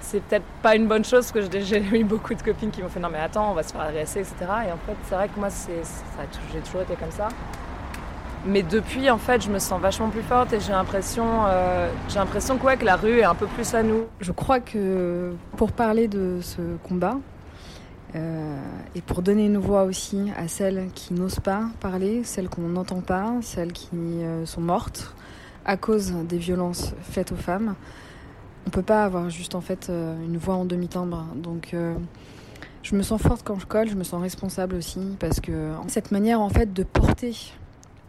C'est 0.00 0.20
peut-être 0.20 0.44
pas 0.62 0.74
une 0.74 0.88
bonne 0.88 1.04
chose 1.04 1.30
parce 1.30 1.48
que 1.48 1.60
j'ai 1.60 1.80
eu 1.98 2.04
beaucoup 2.04 2.34
de 2.34 2.42
copines 2.42 2.70
qui 2.70 2.82
m'ont 2.82 2.88
fait 2.88 3.00
non, 3.00 3.10
mais 3.10 3.20
attends, 3.20 3.50
on 3.50 3.54
va 3.54 3.62
se 3.62 3.72
faire 3.72 3.82
agresser, 3.82 4.20
etc. 4.20 4.34
Et 4.68 4.72
en 4.72 4.78
fait, 4.86 4.96
c'est 5.08 5.14
vrai 5.14 5.28
que 5.28 5.38
moi, 5.38 5.48
j'ai 6.52 6.60
toujours 6.60 6.82
été 6.82 6.94
comme 6.94 7.12
ça. 7.12 7.28
Mais 8.46 8.62
depuis, 8.62 9.10
en 9.10 9.18
fait, 9.18 9.42
je 9.42 9.50
me 9.50 9.58
sens 9.58 9.80
vachement 9.80 10.08
plus 10.08 10.22
forte 10.22 10.52
et 10.54 10.60
j'ai 10.60 10.72
l'impression, 10.72 11.26
euh, 11.46 11.90
j'ai 12.08 12.18
l'impression 12.18 12.56
que 12.56 12.84
la 12.84 12.96
rue 12.96 13.18
est 13.18 13.24
un 13.24 13.34
peu 13.34 13.46
plus 13.46 13.74
à 13.74 13.82
nous. 13.82 14.04
Je 14.20 14.32
crois 14.32 14.60
que 14.60 15.34
pour 15.56 15.72
parler 15.72 16.08
de 16.08 16.38
ce 16.40 16.62
combat 16.88 17.16
euh, 18.14 18.56
et 18.94 19.00
pour 19.00 19.22
donner 19.22 19.46
une 19.46 19.58
voix 19.58 19.84
aussi 19.84 20.30
à 20.36 20.48
celles 20.48 20.88
qui 20.94 21.14
n'osent 21.14 21.40
pas 21.40 21.68
parler, 21.80 22.24
celles 22.24 22.48
qu'on 22.48 22.62
n'entend 22.62 23.00
pas, 23.00 23.34
celles 23.42 23.72
qui 23.72 23.88
euh, 23.94 24.46
sont 24.46 24.60
mortes 24.60 25.14
à 25.64 25.76
cause 25.76 26.12
des 26.28 26.38
violences 26.38 26.94
faites 27.02 27.32
aux 27.32 27.36
femmes, 27.36 27.74
on 28.66 28.70
peut 28.70 28.82
pas 28.82 29.04
avoir 29.04 29.30
juste 29.30 29.54
en 29.54 29.60
fait 29.60 29.90
une 29.90 30.36
voix 30.38 30.54
en 30.54 30.64
demi-timbre. 30.64 31.26
Donc 31.36 31.74
je 32.82 32.96
me 32.96 33.02
sens 33.02 33.20
forte 33.20 33.42
quand 33.44 33.58
je 33.58 33.66
colle, 33.66 33.88
je 33.88 33.94
me 33.94 34.04
sens 34.04 34.22
responsable 34.22 34.74
aussi 34.74 35.00
parce 35.18 35.38
que 35.40 35.72
cette 35.88 36.12
manière 36.12 36.40
en 36.40 36.48
fait 36.48 36.72
de 36.72 36.82
porter 36.82 37.34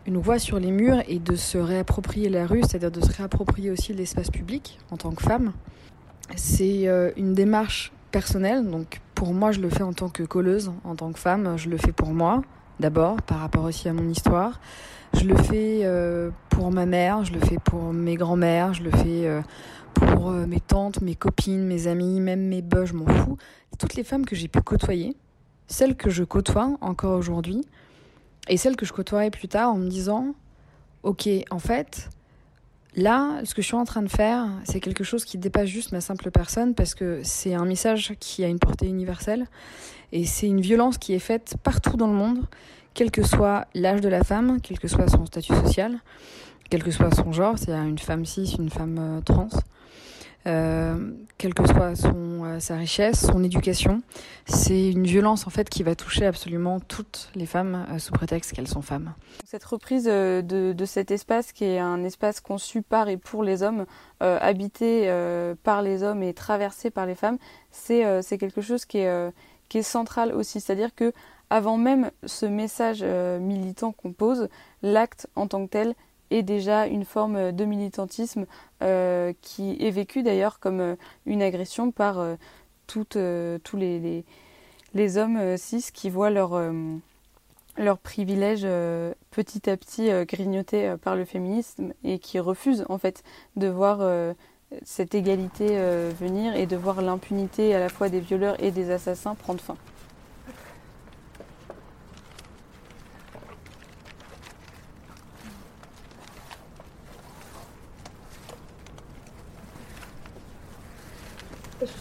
une 0.07 0.17
voix 0.17 0.39
sur 0.39 0.59
les 0.59 0.71
murs 0.71 1.01
et 1.07 1.19
de 1.19 1.35
se 1.35 1.57
réapproprier 1.57 2.29
la 2.29 2.45
rue, 2.45 2.61
c'est-à-dire 2.61 2.91
de 2.91 3.01
se 3.01 3.15
réapproprier 3.15 3.71
aussi 3.71 3.93
l'espace 3.93 4.31
public 4.31 4.79
en 4.89 4.97
tant 4.97 5.11
que 5.11 5.21
femme. 5.21 5.53
C'est 6.35 6.87
euh, 6.87 7.11
une 7.17 7.33
démarche 7.33 7.91
personnel. 8.11 8.69
Donc 8.69 9.01
pour 9.21 9.35
moi, 9.35 9.51
je 9.51 9.59
le 9.59 9.69
fais 9.69 9.83
en 9.83 9.93
tant 9.93 10.09
que 10.09 10.23
colleuse, 10.23 10.71
en 10.83 10.95
tant 10.95 11.11
que 11.11 11.19
femme. 11.19 11.55
Je 11.55 11.69
le 11.69 11.77
fais 11.77 11.91
pour 11.91 12.11
moi, 12.11 12.41
d'abord, 12.79 13.21
par 13.21 13.37
rapport 13.37 13.65
aussi 13.65 13.87
à 13.87 13.93
mon 13.93 14.09
histoire. 14.09 14.59
Je 15.13 15.25
le 15.25 15.35
fais 15.35 15.81
euh, 15.83 16.31
pour 16.49 16.71
ma 16.71 16.87
mère, 16.87 17.23
je 17.23 17.31
le 17.31 17.39
fais 17.39 17.59
pour 17.63 17.93
mes 17.93 18.15
grands-mères, 18.15 18.73
je 18.73 18.81
le 18.81 18.89
fais 18.89 19.27
euh, 19.27 19.43
pour 19.93 20.31
euh, 20.31 20.47
mes 20.47 20.59
tantes, 20.59 21.01
mes 21.01 21.13
copines, 21.13 21.67
mes 21.67 21.85
amis, 21.85 22.19
même 22.19 22.47
mes 22.47 22.63
bœufs, 22.63 22.87
je 22.87 22.93
m'en 22.95 23.05
fous. 23.05 23.37
Toutes 23.77 23.93
les 23.93 24.03
femmes 24.03 24.25
que 24.25 24.35
j'ai 24.35 24.47
pu 24.47 24.59
côtoyer, 24.61 25.15
celles 25.67 25.95
que 25.95 26.09
je 26.09 26.23
côtoie 26.23 26.75
encore 26.81 27.15
aujourd'hui, 27.15 27.61
et 28.49 28.57
celles 28.57 28.75
que 28.75 28.87
je 28.87 28.91
côtoierai 28.91 29.29
plus 29.29 29.47
tard 29.47 29.71
en 29.71 29.77
me 29.77 29.87
disant, 29.87 30.33
ok, 31.03 31.29
en 31.51 31.59
fait, 31.59 32.09
Là, 32.95 33.39
ce 33.45 33.55
que 33.55 33.61
je 33.61 33.67
suis 33.67 33.75
en 33.75 33.85
train 33.85 34.01
de 34.01 34.09
faire, 34.09 34.49
c'est 34.65 34.81
quelque 34.81 35.05
chose 35.05 35.23
qui 35.23 35.37
dépasse 35.37 35.67
juste 35.67 35.93
ma 35.93 36.01
simple 36.01 36.29
personne 36.29 36.75
parce 36.75 36.93
que 36.93 37.21
c'est 37.23 37.53
un 37.53 37.63
message 37.63 38.13
qui 38.19 38.43
a 38.43 38.47
une 38.47 38.59
portée 38.59 38.87
universelle 38.87 39.47
et 40.11 40.25
c'est 40.25 40.47
une 40.47 40.59
violence 40.59 40.97
qui 40.97 41.13
est 41.13 41.19
faite 41.19 41.55
partout 41.63 41.95
dans 41.95 42.07
le 42.07 42.13
monde, 42.13 42.45
quel 42.93 43.09
que 43.09 43.23
soit 43.23 43.67
l'âge 43.73 44.01
de 44.01 44.09
la 44.09 44.25
femme, 44.25 44.59
quel 44.61 44.77
que 44.77 44.89
soit 44.89 45.07
son 45.07 45.25
statut 45.25 45.55
social, 45.55 45.99
quel 46.69 46.83
que 46.83 46.91
soit 46.91 47.15
son 47.15 47.31
genre, 47.31 47.57
c'est 47.57 47.71
une 47.71 47.97
femme 47.97 48.25
cis, 48.25 48.55
une 48.59 48.69
femme 48.69 48.97
euh, 48.99 49.21
trans. 49.21 49.47
Euh, 50.47 51.11
quelle 51.37 51.53
que 51.53 51.67
soit 51.67 51.93
euh, 52.05 52.59
sa 52.59 52.75
richesse, 52.75 53.27
son 53.27 53.43
éducation. 53.43 54.01
C'est 54.45 54.89
une 54.89 55.03
violence 55.03 55.45
en 55.45 55.51
fait 55.51 55.69
qui 55.69 55.83
va 55.83 55.95
toucher 55.95 56.25
absolument 56.25 56.79
toutes 56.79 57.29
les 57.35 57.45
femmes 57.45 57.85
euh, 57.91 57.99
sous 57.99 58.11
prétexte 58.11 58.53
qu'elles 58.53 58.67
sont 58.67 58.81
femmes. 58.81 59.13
Cette 59.45 59.63
reprise 59.63 60.05
de, 60.05 60.41
de, 60.41 60.85
cet 60.85 61.11
espace 61.11 61.51
qui 61.51 61.65
est 61.65 61.79
un 61.79 62.03
espace 62.03 62.41
conçu 62.41 62.81
par 62.81 63.07
et 63.07 63.17
pour 63.17 63.43
les 63.43 63.61
hommes, 63.63 63.85
habité 64.19 65.11
par 65.63 65.81
les 65.81 66.03
hommes 66.03 66.23
et 66.23 66.33
traversé 66.33 66.89
par 66.89 67.05
les 67.05 67.15
femmes, 67.15 67.37
c'est 67.71 68.23
quelque 68.39 68.61
chose 68.61 68.85
qui 68.85 68.99
est, 68.99 69.33
qui 69.69 69.79
est 69.79 69.83
central 69.83 70.33
aussi. 70.33 70.59
C'est-à-dire 70.59 70.93
que 70.95 71.11
avant 71.49 71.77
même 71.77 72.11
ce 72.25 72.45
message 72.45 73.03
militant 73.03 73.91
qu'on 73.91 74.13
pose, 74.13 74.47
l'acte 74.83 75.27
en 75.35 75.47
tant 75.47 75.65
que 75.65 75.71
tel 75.71 75.95
est 76.31 76.43
déjà 76.43 76.87
une 76.87 77.05
forme 77.05 77.51
de 77.51 77.65
militantisme 77.65 78.45
euh, 78.81 79.33
qui 79.41 79.77
est 79.79 79.91
vécue 79.91 80.23
d'ailleurs 80.23 80.59
comme 80.59 80.79
euh, 80.79 80.95
une 81.25 81.43
agression 81.43 81.91
par 81.91 82.19
euh, 82.19 82.35
tous 82.87 83.77
les, 83.77 85.17
hommes 85.17 85.57
cis 85.57 85.85
qui 85.93 86.09
voient 86.09 86.29
leur, 86.29 86.59
leur 87.77 87.97
privilège 87.99 88.67
petit 89.29 89.69
à 89.69 89.77
petit 89.77 90.09
grignoté 90.25 90.95
par 91.01 91.15
le 91.15 91.23
féminisme 91.23 91.93
et 92.03 92.19
qui 92.19 92.37
refusent 92.37 92.85
en 92.89 92.97
fait 92.97 93.23
de 93.55 93.67
voir 93.67 94.01
cette 94.83 95.15
égalité 95.15 95.67
venir 96.19 96.53
et 96.53 96.65
de 96.65 96.75
voir 96.75 97.01
l'impunité 97.01 97.73
à 97.73 97.79
la 97.79 97.87
fois 97.87 98.09
des 98.09 98.19
violeurs 98.19 98.61
et 98.61 98.71
des 98.71 98.91
assassins 98.91 99.35
prendre 99.35 99.61
fin. 99.61 99.77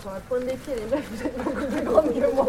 Sur 0.00 0.10
la 0.10 0.20
les 0.46 0.86
meufs, 0.90 1.10
vous 1.10 1.22
êtes 1.26 1.36
beaucoup 1.38 1.66
plus 1.66 1.82
grandes 1.82 2.12
que 2.12 2.34
moi. 2.34 2.48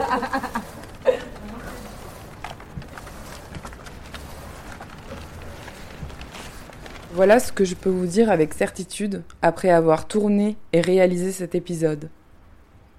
Voilà 7.13 7.39
ce 7.39 7.51
que 7.51 7.65
je 7.65 7.75
peux 7.75 7.89
vous 7.89 8.05
dire 8.05 8.31
avec 8.31 8.53
certitude 8.53 9.23
après 9.41 9.69
avoir 9.69 10.07
tourné 10.07 10.55
et 10.71 10.79
réalisé 10.79 11.33
cet 11.33 11.55
épisode. 11.55 12.09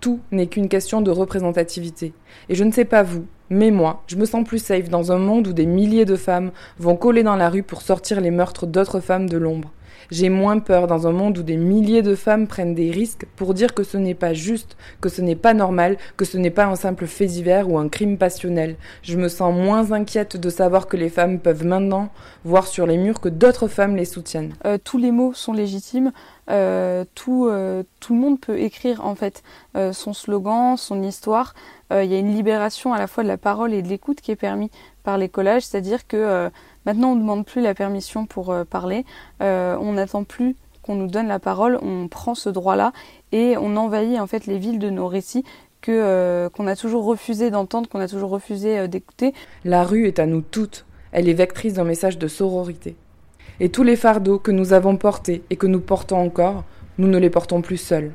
Tout 0.00 0.20
n'est 0.30 0.48
qu'une 0.48 0.68
question 0.68 1.00
de 1.00 1.10
représentativité. 1.10 2.12
Et 2.50 2.54
je 2.54 2.64
ne 2.64 2.72
sais 2.72 2.84
pas 2.84 3.02
vous, 3.02 3.24
mais 3.52 3.70
moi, 3.70 4.02
je 4.06 4.16
me 4.16 4.24
sens 4.24 4.46
plus 4.46 4.64
safe 4.64 4.88
dans 4.88 5.12
un 5.12 5.18
monde 5.18 5.46
où 5.46 5.52
des 5.52 5.66
milliers 5.66 6.06
de 6.06 6.16
femmes 6.16 6.52
vont 6.78 6.96
coller 6.96 7.22
dans 7.22 7.36
la 7.36 7.50
rue 7.50 7.62
pour 7.62 7.82
sortir 7.82 8.22
les 8.22 8.30
meurtres 8.30 8.66
d'autres 8.66 9.00
femmes 9.00 9.28
de 9.28 9.36
l'ombre. 9.36 9.70
J'ai 10.12 10.28
moins 10.28 10.58
peur 10.58 10.86
dans 10.86 11.06
un 11.06 11.12
monde 11.12 11.38
où 11.38 11.42
des 11.42 11.56
milliers 11.56 12.02
de 12.02 12.14
femmes 12.14 12.46
prennent 12.46 12.74
des 12.74 12.90
risques 12.90 13.26
pour 13.34 13.54
dire 13.54 13.72
que 13.72 13.82
ce 13.82 13.96
n'est 13.96 14.14
pas 14.14 14.34
juste, 14.34 14.76
que 15.00 15.08
ce 15.08 15.22
n'est 15.22 15.36
pas 15.36 15.54
normal, 15.54 15.96
que 16.18 16.26
ce 16.26 16.36
n'est 16.36 16.50
pas 16.50 16.66
un 16.66 16.76
simple 16.76 17.06
fait 17.06 17.24
divers 17.24 17.70
ou 17.70 17.78
un 17.78 17.88
crime 17.88 18.18
passionnel. 18.18 18.76
Je 19.02 19.16
me 19.16 19.28
sens 19.28 19.54
moins 19.54 19.92
inquiète 19.92 20.36
de 20.36 20.50
savoir 20.50 20.86
que 20.86 20.98
les 20.98 21.08
femmes 21.08 21.38
peuvent 21.38 21.64
maintenant 21.64 22.10
voir 22.44 22.66
sur 22.66 22.86
les 22.86 22.98
murs 22.98 23.20
que 23.20 23.30
d'autres 23.30 23.68
femmes 23.68 23.96
les 23.96 24.04
soutiennent. 24.04 24.54
Euh, 24.66 24.76
tous 24.82 24.98
les 24.98 25.12
mots 25.12 25.32
sont 25.32 25.52
légitimes. 25.54 26.12
Euh, 26.50 27.04
tout, 27.14 27.46
euh, 27.46 27.82
tout 28.00 28.14
le 28.14 28.20
monde 28.20 28.40
peut 28.40 28.58
écrire 28.58 29.06
en 29.06 29.14
fait 29.14 29.42
son 29.92 30.12
slogan, 30.12 30.76
son 30.76 31.02
histoire. 31.02 31.54
Il 31.92 32.10
y 32.10 32.14
a 32.14 32.18
une 32.18 32.34
libération 32.34 32.92
à 32.92 32.98
la 32.98 33.06
fois 33.06 33.22
de 33.22 33.28
la 33.28 33.36
parole 33.36 33.74
et 33.74 33.82
de 33.82 33.88
l'écoute 33.88 34.20
qui 34.20 34.30
est 34.30 34.36
permis 34.36 34.70
par 35.02 35.18
les 35.18 35.28
collages, 35.28 35.62
c'est-à-dire 35.62 36.06
que 36.06 36.50
Maintenant, 36.84 37.12
on 37.12 37.14
ne 37.14 37.20
demande 37.20 37.46
plus 37.46 37.62
la 37.62 37.74
permission 37.74 38.26
pour 38.26 38.50
euh, 38.50 38.64
parler, 38.64 39.04
euh, 39.40 39.76
on 39.80 39.92
n'attend 39.92 40.24
plus 40.24 40.56
qu'on 40.82 40.96
nous 40.96 41.06
donne 41.06 41.28
la 41.28 41.38
parole, 41.38 41.78
on 41.80 42.08
prend 42.08 42.34
ce 42.34 42.48
droit-là 42.48 42.92
et 43.30 43.56
on 43.56 43.76
envahit 43.76 44.18
en 44.18 44.26
fait 44.26 44.46
les 44.46 44.58
villes 44.58 44.80
de 44.80 44.90
nos 44.90 45.06
récits 45.06 45.44
que 45.80 45.92
euh, 45.92 46.48
qu'on 46.48 46.66
a 46.66 46.74
toujours 46.74 47.04
refusé 47.04 47.50
d'entendre, 47.50 47.88
qu'on 47.88 48.00
a 48.00 48.08
toujours 48.08 48.30
refusé 48.30 48.88
d'écouter. 48.88 49.32
La 49.64 49.84
rue 49.84 50.08
est 50.08 50.18
à 50.18 50.26
nous 50.26 50.40
toutes. 50.40 50.86
Elle 51.12 51.28
est 51.28 51.34
vectrice 51.34 51.74
d'un 51.74 51.84
message 51.84 52.18
de 52.18 52.26
sororité. 52.26 52.96
Et 53.60 53.68
tous 53.68 53.84
les 53.84 53.96
fardeaux 53.96 54.38
que 54.38 54.50
nous 54.50 54.72
avons 54.72 54.96
portés 54.96 55.44
et 55.50 55.56
que 55.56 55.66
nous 55.68 55.80
portons 55.80 56.16
encore, 56.16 56.64
nous 56.98 57.06
ne 57.06 57.18
les 57.18 57.30
portons 57.30 57.62
plus 57.62 57.76
seuls. 57.76 58.12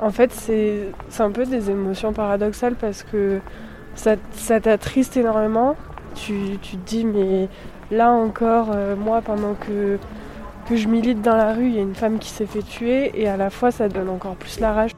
En 0.00 0.10
fait, 0.10 0.32
c'est 0.32 0.92
un 1.18 1.30
peu 1.30 1.46
des 1.46 1.70
émotions 1.70 2.12
paradoxales 2.12 2.74
parce 2.74 3.02
que 3.02 3.40
ça, 3.94 4.16
t'attriste 4.60 5.16
énormément 5.16 5.76
tu, 6.14 6.58
te 6.60 6.76
dis, 6.76 7.04
mais 7.04 7.48
là 7.90 8.10
encore, 8.10 8.68
euh, 8.74 8.96
moi, 8.96 9.20
pendant 9.20 9.54
que, 9.54 9.98
que 10.68 10.76
je 10.76 10.88
milite 10.88 11.22
dans 11.22 11.36
la 11.36 11.52
rue, 11.52 11.66
il 11.66 11.74
y 11.74 11.78
a 11.78 11.82
une 11.82 11.94
femme 11.94 12.18
qui 12.18 12.30
s'est 12.30 12.46
fait 12.46 12.62
tuer, 12.62 13.12
et 13.20 13.28
à 13.28 13.36
la 13.36 13.50
fois, 13.50 13.70
ça 13.70 13.88
donne 13.88 14.08
encore 14.08 14.36
plus 14.36 14.60
la 14.60 14.72
rage. 14.72 14.92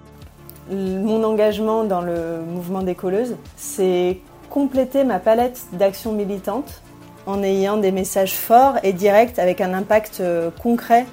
Mon 0.70 1.22
engagement 1.22 1.84
dans 1.84 2.00
le 2.00 2.40
mouvement 2.46 2.82
des 2.82 2.94
colleuses, 2.94 3.36
c'est 3.56 4.18
compléter 4.50 5.04
ma 5.04 5.18
palette 5.18 5.60
d'actions 5.72 6.12
militantes 6.12 6.82
en 7.26 7.42
ayant 7.42 7.76
des 7.76 7.92
messages 7.92 8.34
forts 8.34 8.74
et 8.82 8.92
directs 8.92 9.38
avec 9.38 9.60
un 9.60 9.74
impact 9.74 10.18
euh, 10.20 10.50
concret 10.62 11.06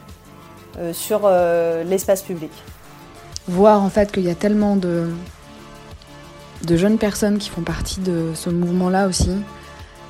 euh, 0.80 0.94
sur 0.94 1.30
l'espace 1.86 2.24
public. 2.24 2.52
Voir 3.48 3.82
en 3.82 3.90
fait 3.90 4.12
qu'il 4.12 4.24
y 4.24 4.30
a 4.30 4.36
tellement 4.36 4.76
de, 4.76 5.10
de 6.66 6.78
jeunes 6.78 6.98
personnes 6.98 7.38
qui 7.38 7.50
font 7.50 7.62
partie 7.62 8.00
de 8.00 8.32
ce 8.34 8.50
mouvement-là 8.50 9.08
aussi, 9.08 9.32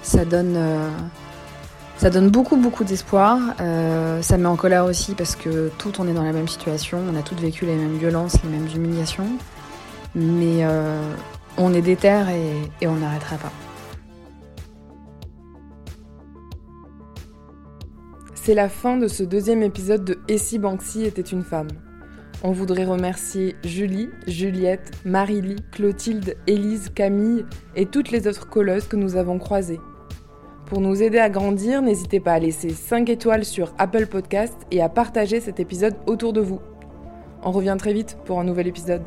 ça 0.04 0.26
donne, 0.26 0.56
euh, 0.56 2.30
beaucoup, 2.30 2.58
beaucoup 2.58 2.84
d'espoir. 2.84 3.40
Euh, 3.60 4.22
ça 4.22 4.38
met 4.38 4.46
en 4.46 4.56
colère 4.56 4.86
aussi 4.86 5.16
parce 5.16 5.36
que 5.36 5.72
tout, 5.78 5.94
on 6.00 6.08
est 6.08 6.14
dans 6.14 6.24
la 6.24 6.34
même 6.34 6.48
situation. 6.48 7.00
On 7.12 7.18
a 7.18 7.24
toutes 7.24 7.40
vécu 7.40 7.66
les 7.66 7.76
mêmes 7.76 7.98
violences, 7.98 8.38
les 8.44 8.50
mêmes 8.50 8.68
humiliations. 8.76 9.28
Mais 10.14 10.64
euh, 10.64 11.02
on 11.58 11.74
est 11.74 11.82
déter 11.82 12.24
et, 12.30 12.86
et 12.86 12.88
on 12.88 12.96
n'arrêtera 12.98 13.38
pas. 13.38 13.52
C'est 18.36 18.54
la 18.54 18.68
fin 18.68 18.98
de 18.98 19.08
ce 19.08 19.24
deuxième 19.24 19.64
épisode 19.64 20.04
de 20.04 20.20
Et 20.28 20.38
si 20.38 20.60
Banksy 20.60 21.06
était 21.06 21.22
une 21.22 21.44
femme? 21.44 21.70
On 22.44 22.52
voudrait 22.52 22.86
remercier 22.86 23.56
Julie, 23.64 24.10
Juliette, 24.28 24.92
Marily, 25.06 25.56
Clotilde, 25.72 26.36
Élise, 26.46 26.90
Camille 26.94 27.46
et 27.76 27.86
toutes 27.86 28.12
les 28.12 28.28
autres 28.28 28.50
colleuses 28.50 28.88
que 28.88 28.98
nous 28.98 29.16
avons 29.16 29.40
croisées. 29.40 29.80
Pour 30.66 30.82
nous 30.82 31.02
aider 31.02 31.20
à 31.20 31.30
grandir, 31.30 31.82
n'hésitez 31.82 32.20
pas 32.20 32.34
à 32.34 32.40
laisser 32.40 32.70
5 32.70 33.10
étoiles 33.10 33.46
sur 33.46 33.74
Apple 33.78 34.08
Podcast 34.08 34.56
et 34.72 34.82
à 34.82 34.90
partager 34.90 35.40
cet 35.40 35.60
épisode 35.60 35.96
autour 36.06 36.34
de 36.34 36.42
vous. 36.42 36.60
On 37.44 37.52
revient 37.52 37.76
très 37.78 37.94
vite 37.94 38.18
pour 38.26 38.40
un 38.40 38.44
nouvel 38.44 38.68
épisode. 38.68 39.04